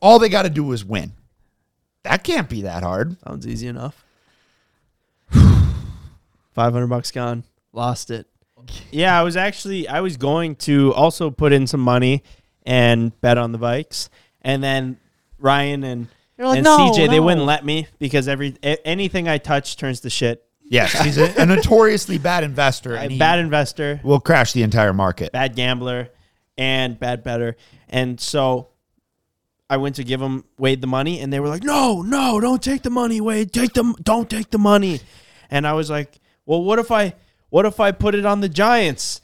[0.00, 1.12] All they got to do is win.
[2.08, 3.16] That can't be that hard.
[3.22, 4.04] Sounds easy enough.
[5.30, 7.44] Five hundred bucks gone.
[7.72, 8.26] Lost it.
[8.90, 12.22] Yeah, I was actually I was going to also put in some money
[12.66, 14.08] and bet on the Vikes.
[14.42, 14.98] and then
[15.38, 18.84] Ryan and You're like, and "No, CJ they no." wouldn't let me because every a-
[18.86, 20.44] anything I touch turns to shit.
[20.64, 22.94] Yes, he's a, a notoriously bad investor.
[22.94, 25.32] A And he bad investor, will crash the entire market.
[25.32, 26.10] bad gambler,
[26.58, 27.56] and bad better.
[27.88, 28.68] And so
[29.70, 32.62] I went to give them Wade the money, and they were like, "No, no, don't
[32.62, 33.52] take the money, Wade.
[33.52, 33.94] Take them.
[34.02, 35.00] Don't take the money."
[35.50, 37.14] And I was like, "Well, what if I,
[37.50, 39.20] what if I put it on the Giants?"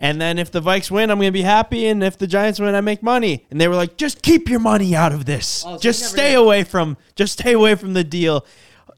[0.00, 2.76] And then if the Vikes win, I'm gonna be happy, and if the Giants win,
[2.76, 3.44] I make money.
[3.50, 5.64] And they were like, "Just keep your money out of this.
[5.80, 6.96] just stay away from.
[7.16, 8.46] Just stay away from the deal."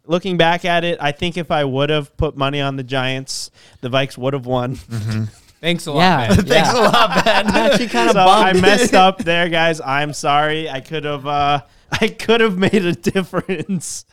[0.07, 3.51] Looking back at it, I think if I would have put money on the Giants,
[3.81, 4.77] the Vikes would have won.
[4.77, 5.25] Mm-hmm.
[5.61, 6.29] Thanks a lot, Yeah.
[6.35, 6.45] man.
[6.47, 7.47] Thanks a lot, man.
[7.49, 9.81] actually kind of so I messed up there, guys.
[9.81, 10.69] I'm sorry.
[10.71, 14.05] I could have uh I could have made a difference.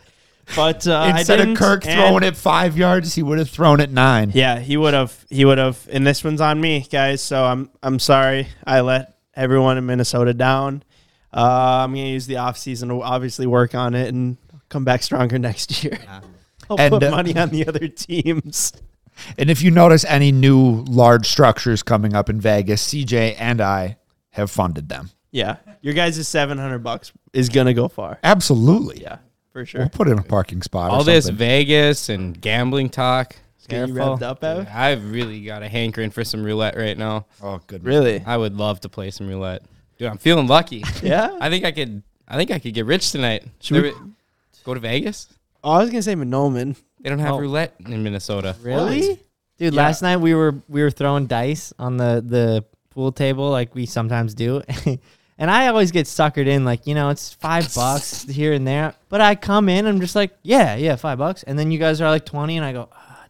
[0.56, 3.82] But uh, Instead I of didn't, Kirk throwing it five yards, he would have thrown
[3.82, 4.32] it nine.
[4.34, 7.22] Yeah, he would have he would have and this one's on me, guys.
[7.22, 8.48] So I'm I'm sorry.
[8.66, 10.84] I let everyone in Minnesota down.
[11.34, 14.38] Uh, I'm gonna use the off season to obviously work on it and
[14.70, 16.00] come back stronger next year.
[16.70, 18.72] I'll And, put uh, money on the other teams.
[19.38, 23.98] And if you notice any new large structures coming up in Vegas, CJ and I
[24.32, 25.10] have funded them.
[25.32, 28.20] Yeah, your guys' seven hundred bucks is gonna go far.
[28.24, 29.02] Absolutely.
[29.02, 29.18] Yeah,
[29.52, 29.82] for sure.
[29.82, 29.98] We'll sure.
[29.98, 30.92] put in a parking spot.
[30.92, 31.28] All or this.
[31.30, 33.36] Vegas and gambling talk.
[33.68, 34.66] Get you revved up, Ev?
[34.74, 37.26] I've really got a hankering for some roulette right now.
[37.44, 37.84] Oh, good.
[37.84, 38.24] Really?
[38.26, 39.64] I would love to play some roulette.
[39.98, 40.84] Dude, I'm feeling lucky.
[41.04, 41.38] Yeah.
[41.42, 43.44] I think I could I think I could get rich tonight.
[43.60, 44.00] Should we- There-
[44.64, 45.28] go to Vegas?
[45.66, 46.78] Oh, I was gonna say Mahnomen.
[47.08, 47.40] They don't have Oh.
[47.40, 48.54] roulette in Minnesota.
[48.62, 49.18] Really?
[49.58, 49.82] Dude, Yeah.
[49.82, 53.86] last night we were we were throwing dice on the the pool table like we
[53.86, 54.62] sometimes do.
[55.38, 58.94] and I always get suckered in like, you know, it's 5 bucks here and there.
[59.08, 61.44] But I come in I'm just like, yeah, yeah, 5 bucks.
[61.44, 63.26] And then you guys are like 20 and I go, ah,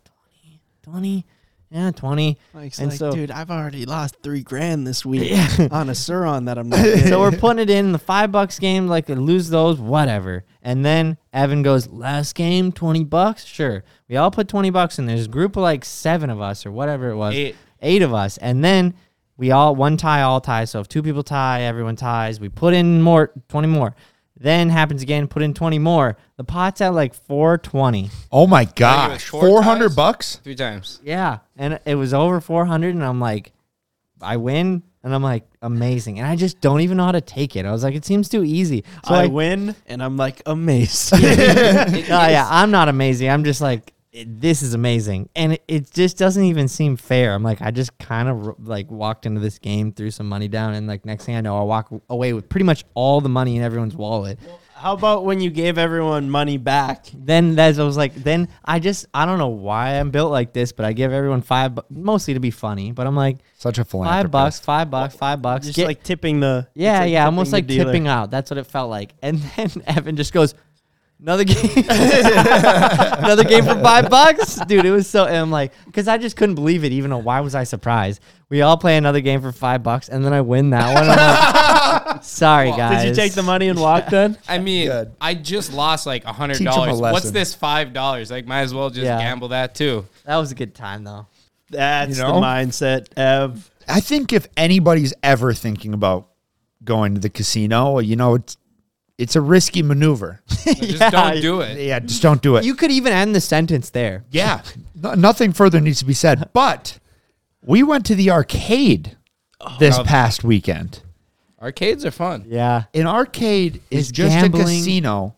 [0.82, 1.22] 20.
[1.22, 1.26] 20.
[1.70, 2.38] Yeah, 20.
[2.54, 5.68] Mike's And like, so- dude, I've already lost three grand this week Yeah.
[5.72, 6.82] on a Sur-Ron that I'm not.
[6.84, 10.46] getting." so we're putting it in the five bucks game, like lose those, whatever.
[10.62, 13.84] And then Evan goes, last game, twenty bucks, sure.
[14.08, 15.06] We all put twenty bucks in.
[15.08, 17.56] There's a group of like seven of us or whatever it was, Eight.
[17.82, 18.94] eight of us, and then
[19.36, 20.66] we all one tie, all tie.
[20.66, 22.40] So if two people tie, everyone ties.
[22.40, 23.94] We put in more, twenty more.
[24.40, 26.18] Then happens again, put in twenty more.
[26.38, 28.10] The pot's at like four twenty.
[28.32, 29.30] Oh my it was gosh.
[29.30, 29.96] four 400 ties?
[29.96, 30.36] bucks?
[30.44, 31.00] Three times.
[31.04, 33.54] Yeah, and it was over 400, and I'm like,
[34.22, 37.56] I win, and I'm like, amazing, and I just don't even know how to take
[37.56, 37.66] it.
[37.66, 38.84] I was like, it seems too easy.
[39.06, 41.14] So I I, win, and I'm like amazed.
[41.16, 43.30] oh yeah, I'm not amazing.
[43.30, 47.34] I'm just like, it- this is amazing, and it, it just doesn't even seem fair.
[47.34, 50.74] I'm like, I just kind of like walked into this game, threw some money down,
[50.74, 53.56] and like next thing I know, I walk away with pretty much all the money
[53.58, 54.40] in everyone's wallet.
[54.76, 57.08] How about when you gave everyone money back?
[57.12, 60.54] Then that's I was like, then I just I don't know why I'm built like
[60.54, 62.92] this, but I give everyone five, bu- mostly to be funny.
[62.92, 64.32] But I'm like, Such a philanthropist.
[64.32, 65.66] five bucks, five bucks, five bucks.
[65.66, 66.68] Just Get- like tipping the.
[66.76, 67.86] yeah, like yeah, almost like dealer.
[67.86, 68.30] tipping out.
[68.30, 69.16] That's what it felt like.
[69.24, 70.54] And then Evan just goes,
[71.20, 71.56] another game,
[71.88, 74.86] another game for five bucks, dude.
[74.86, 75.26] It was so.
[75.26, 76.92] And I'm like, because I just couldn't believe it.
[76.92, 78.22] Even though why was I surprised?
[78.50, 81.04] We all play another game for five bucks, and then I win that one.
[81.10, 83.04] I'm like, sorry guys.
[83.04, 84.38] Did you take the money and walk then?
[84.48, 85.12] I mean, Good.
[85.20, 87.02] I just lost like a hundred Teach 'em a dollars.
[87.02, 87.34] What's lesson.
[87.34, 88.32] this five dollars?
[88.32, 89.20] Like, might as well just Yeah.
[89.20, 90.06] gamble that too.
[90.26, 91.28] That was a good time though.
[91.70, 93.70] That's You the mindset, Ev.
[93.90, 96.30] I think if anybody's ever thinking about
[96.84, 98.56] going to the casino, you know, it's
[99.18, 100.42] it's a risky maneuver.
[100.66, 101.80] Just Yeah, don't do it.
[101.80, 102.66] yeah, just don't do it.
[102.66, 104.26] You could even end the sentence there.
[104.32, 104.62] yeah,
[104.96, 106.50] no, nothing further needs to be said.
[106.54, 107.00] But
[107.64, 109.18] we went to the arcade
[109.62, 111.02] oh, this past weekend.
[111.62, 112.46] Arcades are fun.
[112.48, 112.84] Yeah.
[112.94, 115.36] An arcade is Is just gambling- a casino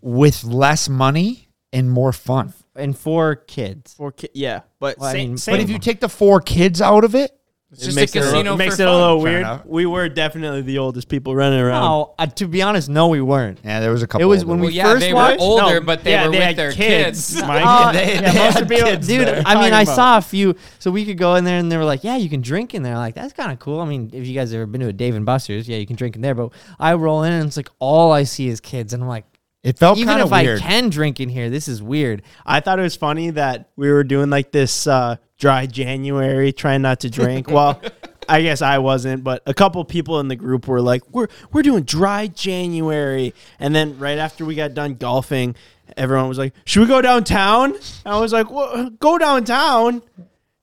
[0.00, 2.54] with less money and more fun.
[2.74, 3.94] And for kids.
[3.94, 5.54] For ki- yeah, but Well, I mean, same.
[5.54, 7.32] But if you take the four kids out of it,
[7.76, 9.24] It's it just a makes it a casino little, makes for it a little Fair
[9.32, 9.40] weird.
[9.40, 9.66] enough.
[9.66, 11.82] We were definitely the oldest people running around.
[11.82, 13.58] No, uh, to be honest, no, we weren't.
[13.64, 14.22] yeah, there was a couple.
[14.22, 15.38] It was of when we Well, yeah, first they watched.
[15.40, 17.34] were older, No, but they yeah, were they with had their kids.
[17.34, 17.42] kids.
[17.46, 19.42] Uh, they- yeah, they most had of people, kids Dude, there.
[19.44, 20.54] I mean, I Talking saw a few.
[20.78, 22.82] So we could go in there, and they were like, "Yeah, you can drink in
[22.82, 23.80] there." Like that's kind of cool.
[23.80, 25.96] I mean, if you guys ever been to a Dave and Buster's, yeah, you can
[25.96, 26.34] drink in there.
[26.34, 29.24] But I roll in, and it's like all I see is kids, and I'm like,
[29.62, 30.60] it felt even kind if of weird.
[30.60, 32.22] I can drink in here, this is weird.
[32.44, 36.82] I thought it was funny that we were doing like this uh, dry January, trying
[36.82, 37.48] not to drink.
[37.48, 37.80] well,
[38.28, 41.62] I guess I wasn't, but a couple people in the group were like, "We're we're
[41.62, 45.54] doing dry January," and then right after we got done golfing,
[45.96, 50.02] everyone was like, "Should we go downtown?" And I was like, "Well, go downtown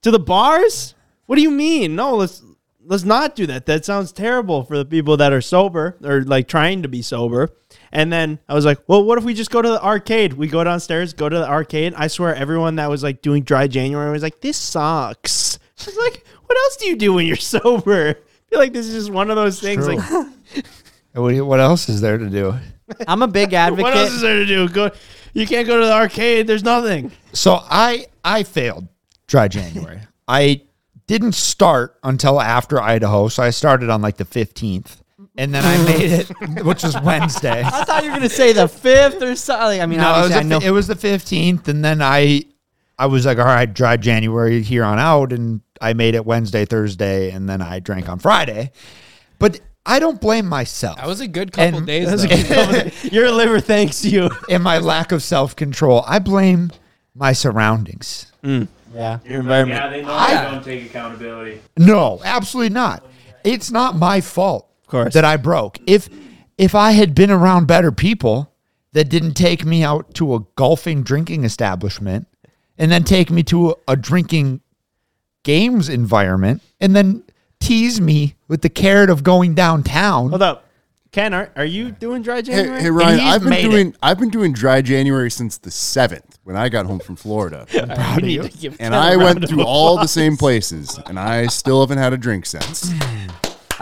[0.02, 0.94] to the bars?
[1.26, 1.96] What do you mean?
[1.96, 2.42] No, let's."
[2.86, 3.64] Let's not do that.
[3.64, 7.48] That sounds terrible for the people that are sober or like trying to be sober.
[7.94, 10.32] And then I was like, well, what if we just go to the arcade?
[10.32, 11.94] We go downstairs, go to the arcade.
[11.96, 15.58] I swear everyone that was like doing dry January was like, this sucks.
[15.80, 18.10] I was like, what else do you do when you're sober?
[18.10, 19.86] I feel like this is just one of those things.
[19.86, 19.96] True.
[19.96, 20.26] Like,
[21.12, 22.54] What, what else is there to do?
[23.06, 23.84] I'm a big advocate.
[23.84, 24.68] what else is there to do?
[24.68, 24.90] Go,
[25.32, 26.48] you can't go to the arcade.
[26.48, 27.12] There's nothing.
[27.32, 28.88] So I I failed
[29.28, 30.00] dry January.
[30.26, 30.62] I
[31.06, 35.03] didn't start until after Idaho, so I started on like the fifteenth,
[35.36, 37.62] and then I made it, which was Wednesday.
[37.64, 39.80] I thought you were gonna say the fifth or something.
[39.80, 40.60] I mean, No, it was, I the, know.
[40.60, 42.42] fi- it was the fifteenth, and then I
[42.98, 46.64] I was like, all right, dry January here on out, and I made it Wednesday,
[46.64, 48.70] Thursday, and then I drank on Friday.
[49.38, 50.96] But I don't blame myself.
[50.96, 52.06] That was a good couple And- days.
[52.06, 53.08] That was a though.
[53.14, 54.30] Your liver thanks you.
[54.48, 56.04] and my lack of self control.
[56.06, 56.70] I blame
[57.14, 58.32] my surroundings.
[58.42, 58.68] Mm.
[58.94, 59.18] yeah.
[59.26, 59.80] Your environment.
[59.80, 61.60] Yeah, they know I- they don't take accountability.
[61.76, 63.04] No, absolutely not.
[63.44, 65.14] It's not my fault Of course.
[65.14, 65.78] that I broke.
[65.86, 66.08] If
[66.56, 68.52] if I had been around better people
[68.92, 72.28] that didn't take me out to a golfing drinking establishment
[72.78, 74.60] and then take me to a, a drinking
[75.42, 77.22] games environment and then
[77.60, 80.28] tease me with the carrot of going downtown.
[80.30, 80.60] Hold up.
[81.10, 82.80] Ken, are, are you doing dry Hey, January?
[82.82, 83.68] hey Ryan, he's I've been made it.
[83.70, 87.66] doing I've been doing dry January since the seventh when I got home from Florida,
[88.16, 90.36] We need to give and Ken a I round went of to all the same
[90.36, 92.92] places, and I still haven't had a drink since.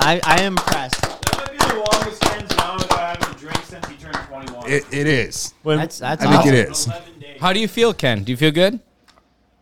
[0.04, 1.00] I, I am impressed.
[1.00, 4.70] That might be the longest Ken's gone without having a drink since he turned 21.
[4.70, 5.54] It, it is.
[5.62, 6.54] When- That's that's I think awesome.
[6.54, 6.86] it is.
[6.86, 7.40] 11 days.
[7.40, 8.24] How do you feel, Ken?
[8.24, 8.80] Do you feel good?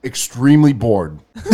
[0.03, 1.19] Extremely bored.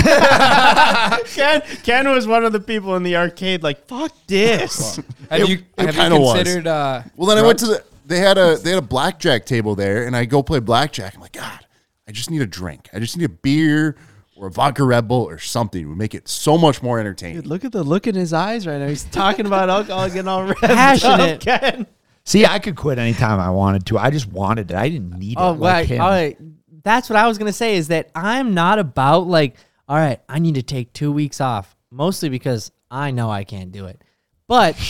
[1.27, 4.97] Ken, Ken was one of the people in the arcade like, fuck this.
[5.31, 6.37] Have It- you it have kinda you was.
[6.37, 6.67] considered?
[6.69, 7.85] Uh, Well, then I went to the.
[8.07, 11.17] They had a they had a blackjack table there, and I go play blackjack.
[11.17, 11.67] I'm like, God,
[12.07, 12.89] I just need a drink.
[12.93, 13.97] I just need a beer
[14.37, 15.83] or a vodka Red Bull or something.
[15.83, 17.37] It would make it so much more entertaining.
[17.37, 18.89] Dude, look at the look in his eyes right now.
[18.89, 20.57] He's talking about alcohol getting all red.
[20.59, 21.47] Passionate.
[21.49, 21.87] Up, Ken.
[22.25, 23.99] See, I could quit anytime I wanted to.
[23.99, 24.77] I just wanted it.
[24.77, 25.61] I didn't need Oh, it.
[25.61, 25.87] like right.
[25.87, 26.01] him.
[26.01, 26.37] All right.
[26.83, 27.77] That's what I was gonna say.
[27.77, 29.57] Is that I'm not about like,
[29.89, 33.73] all right, I need to take two weeks off, mostly because I know I can't
[33.73, 34.03] do it.
[34.49, 34.77] But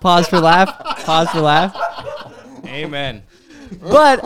[0.00, 0.76] pause for laugh.
[1.04, 1.76] Pause for laugh.
[2.66, 3.22] amen.
[3.80, 4.20] But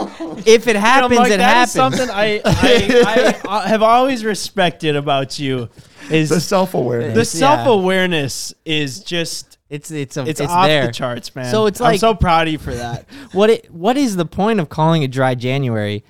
[0.47, 1.97] if it You know, happens, Mike, it that is happens.
[1.99, 5.68] something I, I, I, I have always respected about you.
[6.11, 7.14] Is the self awareness.
[7.14, 10.86] the self awareness is just It's it's a, it's, it's, off there.
[10.86, 11.51] the charts, man.
[11.51, 13.07] So it's like I'm so proud of you for that.
[13.32, 16.05] What it what is the point of calling it dry January?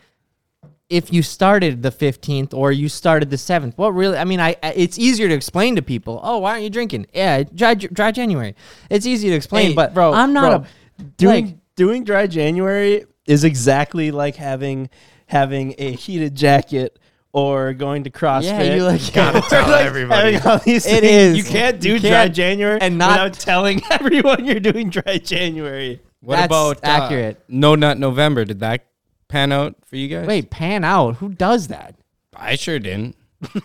[0.89, 4.17] If you started the 15th or you started the 7th, what really?
[4.19, 6.21] I mean, I I- it's easier to explain to people.
[6.23, 7.07] Oh, why aren't you drinking?
[7.15, 8.55] Yeah, dry dry January.
[8.91, 10.69] It's easy to explain, Hey, but bro, I'm not bro,
[11.01, 14.89] a doing like doing dry January is exactly like having
[15.27, 16.99] having a heated jacket
[17.33, 18.45] or going to CrossFit.
[18.45, 20.33] Yeah, you like- Gotta tell like everybody.
[20.35, 21.05] having all these It things.
[21.05, 21.37] is.
[21.39, 25.19] You can't do You dry can't- January and not- without telling everyone you're doing dry
[25.19, 26.01] January.
[26.21, 27.43] What That's about uh, accurate.
[27.49, 28.45] no Nut November?
[28.45, 28.87] Did that
[29.29, 30.27] pan out for you guys?
[30.27, 31.17] wait, pan out.
[31.17, 31.95] Who does that?
[32.35, 33.17] I sure didn't.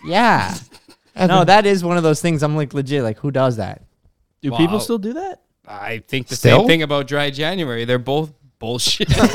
[0.04, 0.54] Yeah.
[1.16, 2.42] no, that is one of those things.
[2.42, 3.02] I'm like legit.
[3.02, 3.82] Like, who does that?
[4.42, 4.58] Do Wow.
[4.58, 5.40] people still do that?
[5.66, 6.58] I think the Still?
[6.58, 7.84] same thing about Dry January.
[7.84, 8.32] They're both
[8.62, 9.10] bullshit.
[9.18, 9.28] like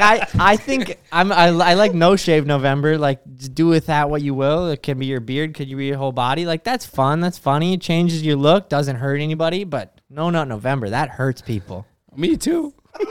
[0.00, 2.98] I, I think I'm I, I like no shave November.
[2.98, 3.20] Like
[3.54, 4.68] do with that what you will.
[4.68, 6.44] It can be your beard, could you be your whole body.
[6.44, 7.20] Like that's fun.
[7.20, 7.74] That's funny.
[7.74, 8.68] It changes your look.
[8.68, 9.62] Doesn't hurt anybody.
[9.62, 10.90] But no, not November.
[10.90, 11.86] That hurts people.
[12.16, 12.74] Me too.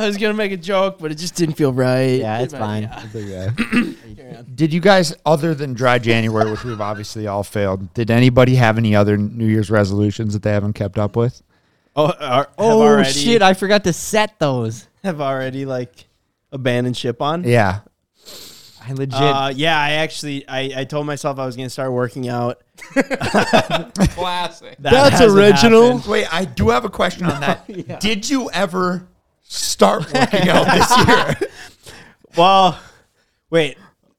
[0.00, 2.20] I was gonna make a joke, but it just didn't feel right.
[2.20, 2.90] Yeah, it's But, fine.
[3.14, 3.50] yeah.
[4.54, 8.78] Did you guys, other than dry January, which we've obviously all failed, did anybody have
[8.78, 11.42] any other New Year's resolutions that they haven't kept up with?
[11.96, 13.42] Oh, are, Oh already, shit!
[13.42, 14.86] I forgot to set those.
[15.02, 16.06] have already like
[16.52, 17.44] abandoned ship on.
[17.44, 17.80] Yeah.
[18.82, 19.12] I legit.
[19.14, 22.62] Uh, yeah, I actually I, I told myself I was gonna start working out.
[22.94, 24.76] Classic.
[24.78, 26.04] That hasn't happened.
[26.06, 27.66] Wait, I do have a question on that.
[28.00, 29.06] Did you ever
[29.52, 31.50] start working out this year?
[32.36, 32.78] Well,
[33.50, 33.76] wait,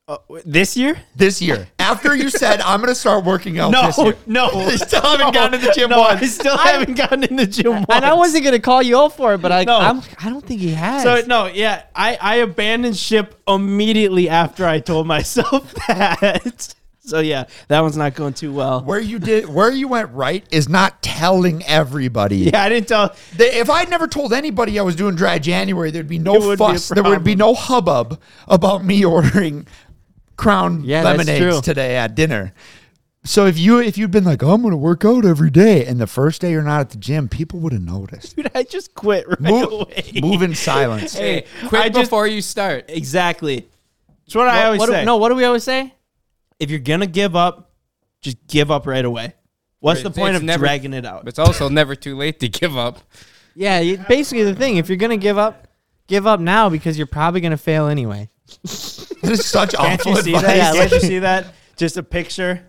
[0.09, 0.97] uh, this year?
[1.15, 4.51] This year, after you said I'm going to start working out No, this year, no,
[4.69, 6.21] You still haven't gone to the gym no, once.
[6.21, 7.85] I still haven't gotten in the gym once.
[7.89, 9.77] and I wasn't gonna call you out for it, but I No.
[9.77, 11.03] I'm, I don't think he has.
[11.03, 16.75] So no, yeah, I I abandoned ship immediately after I told myself that.
[17.03, 18.81] So yeah, that one's not going too well.
[18.81, 22.37] where you did, where you went right is not telling everybody.
[22.51, 23.15] Yeah, I didn't tell.
[23.35, 26.51] They- if I'd never told anybody I was doing dry January, there'd be no would
[26.59, 26.89] be fuss.
[26.89, 29.65] there would be no hubbub about me ordering
[30.37, 32.53] Crown Yeah, lemonades today at dinner.
[33.23, 35.85] So if you if you'd been like, oh, I'm going to work out every day,
[35.85, 38.35] and the first day you're not at the gym, people would have noticed.
[38.35, 40.11] Dude, I just quit right Move, away.
[40.21, 41.13] move in silence.
[41.13, 42.85] Hey, quit I just- before you start.
[42.89, 43.67] Exactly.
[44.25, 45.05] That's what, I always what do- say.
[45.05, 45.93] no, what do we always say?
[46.61, 47.71] If you're gonna give up,
[48.21, 49.33] just give up right away.
[49.79, 51.27] What's the It's- point it's of never- dragging it out?
[51.27, 52.99] It's also never too late to give up.
[53.55, 54.77] Yeah, you, basically the thing.
[54.77, 55.67] If you're gonna give up,
[56.07, 58.29] give up now because you're probably gonna fail anyway.
[59.21, 60.45] This is such Can't awful you see advice.
[60.47, 60.57] that?
[60.57, 61.53] Yeah, Can't you see that?
[61.77, 62.63] Just a picture,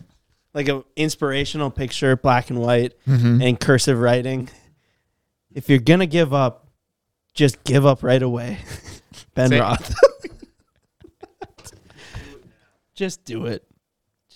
[0.55, 3.40] like an inspirational picture, black and white, Mm-hmm.
[3.43, 4.49] and cursive writing.
[5.55, 6.68] If you're gonna give up,
[7.34, 8.59] just give up right away.
[9.34, 9.95] Ben Say- Roth.
[12.95, 13.64] just do it.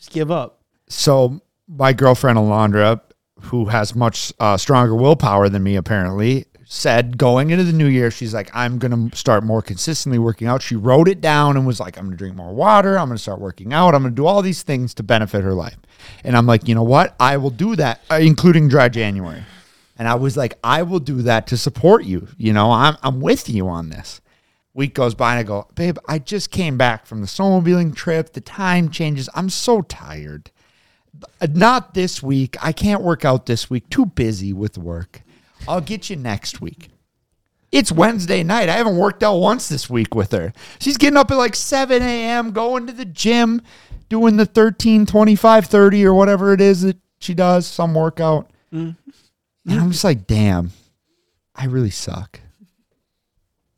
[0.07, 0.61] Just give up.
[0.89, 3.01] So my girlfriend Alondra,
[3.41, 8.13] who has much uh, stronger willpower than me, apparently said going into the new year,
[8.13, 10.63] she's like, I'm gonna start more consistently working out.
[10.63, 12.97] She wrote it down and was like, I'm gonna drink more water.
[12.97, 13.97] I'm gonna start working out.
[13.97, 15.79] I'm gonna do all these things to benefit her life.
[16.23, 17.17] And I'm like, you know what?
[17.19, 19.43] I will do that, uh, including dry January.
[19.99, 22.29] And I was like, I will do that to support you.
[22.39, 24.21] You know, I'm I'm with you on this.
[24.77, 28.35] Week goes by and I go, babe, I just came back from the snowmobiling trip.
[28.35, 29.27] The time changes.
[29.35, 30.51] I'm so tired.
[31.55, 32.57] Not this week.
[32.61, 33.89] I can't work out this week.
[33.89, 35.23] Too busy with work.
[35.67, 36.91] I'll get you next week.
[37.73, 38.69] It's Wednesday night.
[38.69, 40.53] I haven't worked out once this week with her.
[40.79, 43.63] She's getting up at like 7 a.m., going to the gym,
[44.11, 48.51] doing the 13, 25, 30 or whatever it is that she does, some workout.
[48.73, 49.71] Mm-hmm.
[49.71, 50.73] And I'm just like, damn,
[51.55, 52.41] I really suck.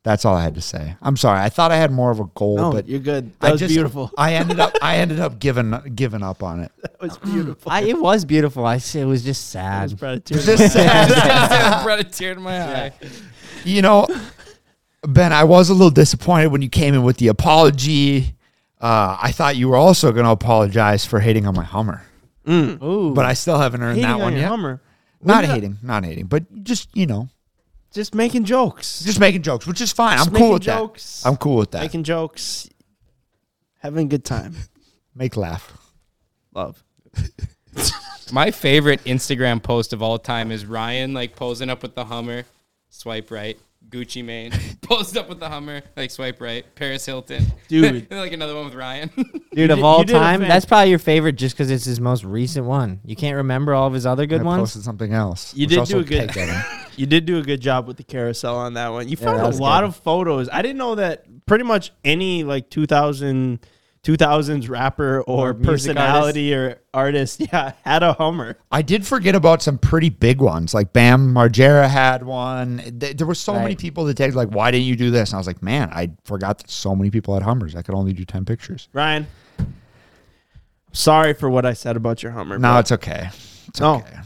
[0.05, 0.97] That's all I had to say.
[1.03, 1.41] I'm sorry.
[1.41, 3.33] I thought I had more of a goal, No, but you're good.
[3.41, 4.11] That I was just, beautiful.
[4.19, 6.73] I ended up I ended up giving giving up on it.
[6.83, 7.71] That was beautiful.
[7.71, 8.65] I, it was beautiful.
[8.65, 9.99] I say it was just I was sad.
[9.99, 10.25] proud of.
[10.25, 11.13] Just sad.
[11.13, 12.93] I brought a tear to my eye.
[13.65, 14.07] you know,
[15.03, 18.35] Ben, I was a little disappointed when you came in with the apology.
[18.81, 22.03] Uh, I thought you were also going to apologize for hating on my Hummer,
[22.49, 24.49] Ooh, but I still haven't earned Hating that on one your yet.
[24.49, 24.81] Hummer.
[25.21, 27.29] Not When did I- hating, not hating, but just you know,
[27.93, 29.03] Just making jokes.
[29.03, 30.19] just making jokes, which is fine.
[30.19, 31.23] Just I'm cool making with jokes.
[31.23, 31.29] that.
[31.29, 31.83] I'm cool with that.
[31.83, 32.69] making jokes.
[33.79, 34.55] Having a good time.
[35.15, 35.77] Make laugh.
[36.55, 36.85] Love.
[38.33, 42.45] My favorite Instagram post of all time is Ryan like posing up with the Hummer,
[42.91, 43.59] swipe right.
[43.89, 46.65] Gucci Mane posed up with the Hummer, like swipe right.
[46.75, 48.07] Paris Hilton, Dude.
[48.11, 49.11] and like another one with Ryan.
[49.55, 51.87] dude of all you did a time, fan- that's probably your favorite just because it's
[51.87, 53.01] his most recent one.
[53.05, 54.61] You can't remember all of his other good I ones.
[54.61, 55.55] posted something else.
[55.57, 56.87] You which did also do a good- pegged at him.
[56.99, 59.09] You did do a good job with the carousel on that one.
[59.09, 59.89] You Yeah, found a lot good.
[59.89, 60.49] of photos.
[60.53, 63.61] I didn't know that pretty much any like 2000
[64.05, 68.57] 2000s rapper or, Or personality or artist, yeah, had a Hummer.
[68.71, 70.73] I did forget about some pretty big ones.
[70.73, 72.81] Like Bam Margera had one.
[72.93, 75.39] There were so many people that tagged like, "Why didn't you do this?" And I
[75.39, 77.75] was like, "Man, I forgot that so many people had Hummers.
[77.75, 79.27] I could only do ten pictures." Ryan,
[80.93, 82.57] sorry for what I said about your Hummer.
[82.59, 82.79] No, bro.
[82.79, 83.31] it's okay.
[83.67, 83.97] It's No.
[83.97, 84.17] okay.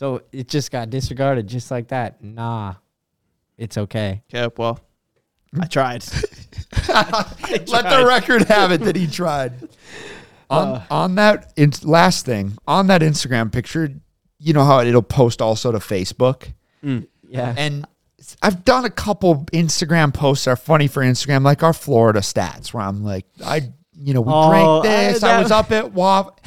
[0.00, 2.24] So it just got disregarded just like that.
[2.24, 2.76] Nah,
[3.58, 4.22] it's okay.
[4.34, 4.50] okay.
[4.56, 4.80] Well,
[5.60, 6.02] I tried.
[6.88, 9.52] Let the record have it that he tried.
[10.48, 10.84] On Uh.
[10.90, 13.92] on that in, last thing on that Instagram picture,
[14.38, 16.50] you know how it'll post also to Facebook,
[16.82, 17.54] Yeah.
[17.58, 17.84] and
[18.42, 22.72] I've done a couple Instagram posts that are funny for Instagram, like our Florida stats,
[22.72, 25.22] where I'm like, I, you know, we Oh, drank this.
[25.22, 26.40] I, that- was up at WAP,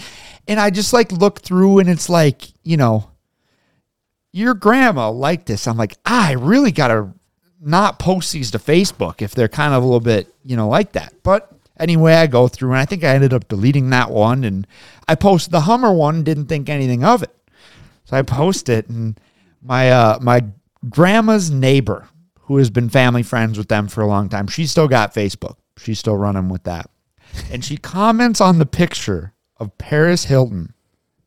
[0.47, 3.12] and I just like look through, and it's like, you know,
[4.34, 5.67] your grandma liked this.
[5.67, 7.13] I'm like, "Ah, I really gotta
[7.61, 10.91] not post these to Facebook if they're kind of a little bit, you know, like
[10.91, 11.13] that.
[11.23, 14.67] But anyway, I go through, and I think I ended up deleting that one, and
[15.07, 17.34] I posted the Hummer one, didn't think anything of it.
[18.05, 19.17] So I post it, and
[19.61, 20.43] my uh, my
[20.89, 22.09] grandma's neighbor,
[22.41, 24.47] who has been family friends with them for a long time.
[24.47, 25.55] She's still got Facebook.
[25.77, 26.89] She's still running with that.
[27.49, 30.73] And she comments on the picture of Paris Hilton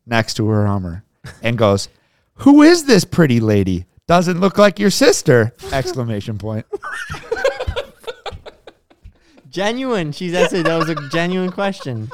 [0.04, 1.04] next to her Hummer
[1.42, 1.88] and goes,
[2.36, 3.86] "Who is this pretty lady?
[4.06, 6.66] Doesn't look like your sister!" Exclamation point.
[9.50, 10.12] Genuine.
[10.12, 10.64] She's that's it.
[10.66, 12.10] That was a genuine question.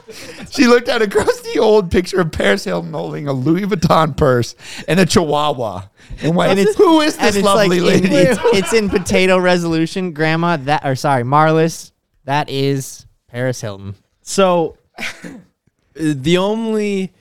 [0.51, 4.55] She looked at a crusty old picture of Paris Hilton holding a Louis Vuitton purse
[4.87, 5.83] and a Chihuahua,
[6.23, 8.89] and went, And it's "Who is this it's lovely like in- lady?" it's, it's in
[8.89, 10.57] potato resolution, Grandma.
[10.59, 11.91] That or sorry, Marlis.
[12.27, 13.97] That is Paris Hilton.
[14.21, 14.77] So
[15.95, 17.13] the only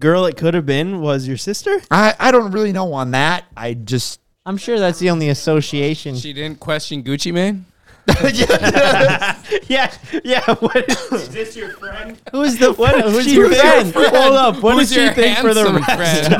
[0.00, 1.80] girl it could have been was your sister.
[1.90, 3.44] I, I don't really know on that.
[3.56, 6.16] I just I'm sure that's the only association.
[6.16, 7.66] She didn't question Gucci Mane.
[9.68, 9.92] yeah,
[10.24, 10.54] yeah.
[10.56, 12.20] What is, is this your friend?
[12.32, 13.10] Who's the What friend?
[13.10, 13.92] Who's your think?
[13.92, 14.14] friend?
[14.14, 14.62] Hold up.
[14.62, 16.32] What Who's does she your think for the handsome rest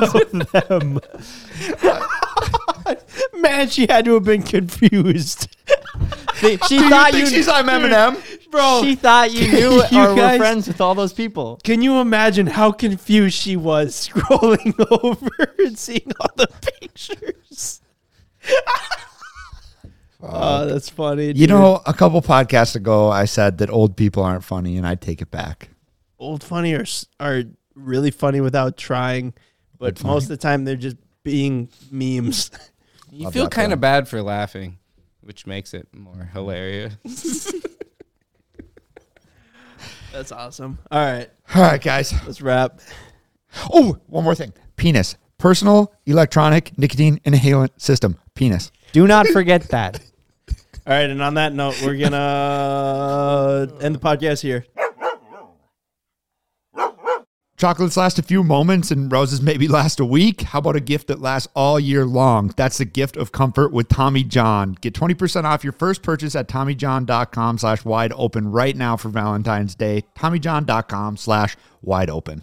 [0.53, 1.01] of
[3.33, 3.41] them?
[3.41, 5.49] Man, she had to have been confused.
[6.35, 8.21] she Do you thought think you she's I'm Eminem?
[8.51, 11.61] Bro, She thought you knew You or were guys- friends with all those people.
[11.63, 16.49] Can you imagine how confused she was scrolling over and seeing all the
[16.81, 17.81] pictures?
[20.23, 21.27] Oh, uh, that's funny.
[21.29, 21.51] You dude.
[21.51, 25.21] know, a couple podcasts ago, I said that old people aren't funny, and I take
[25.23, 25.71] it back.
[26.19, 26.85] old funny are
[27.19, 27.45] are
[27.75, 29.33] really funny without trying,
[29.79, 30.15] but funny.
[30.15, 32.51] most of the time they're just being memes.
[33.13, 34.79] You Love feel that, kind of bad for laughing,
[35.23, 36.95] which makes it more hilarious.
[40.13, 40.79] That's awesome.
[40.93, 42.13] All right, All right, guys.
[42.25, 42.81] let's wrap.
[43.73, 44.53] Oh, one more thing.
[44.77, 45.17] Penis.
[45.39, 48.17] Personal electronic nicotine inhalant system.
[48.35, 48.71] Penis.
[48.93, 50.01] Do not forget that.
[50.91, 54.67] All right, and on that note, we're gonna end the podcast here.
[57.57, 60.41] Chocolates last a few moments and roses maybe last a week.
[60.41, 62.53] How about a gift that lasts all year long?
[62.57, 64.73] That's the gift of comfort with Tommy John.
[64.81, 69.77] Get 20% off your first purchase at TommyJohn.com slash wide open right now for Valentine's
[69.77, 70.03] Day.
[70.19, 72.43] TommyJohn.com slash wide open.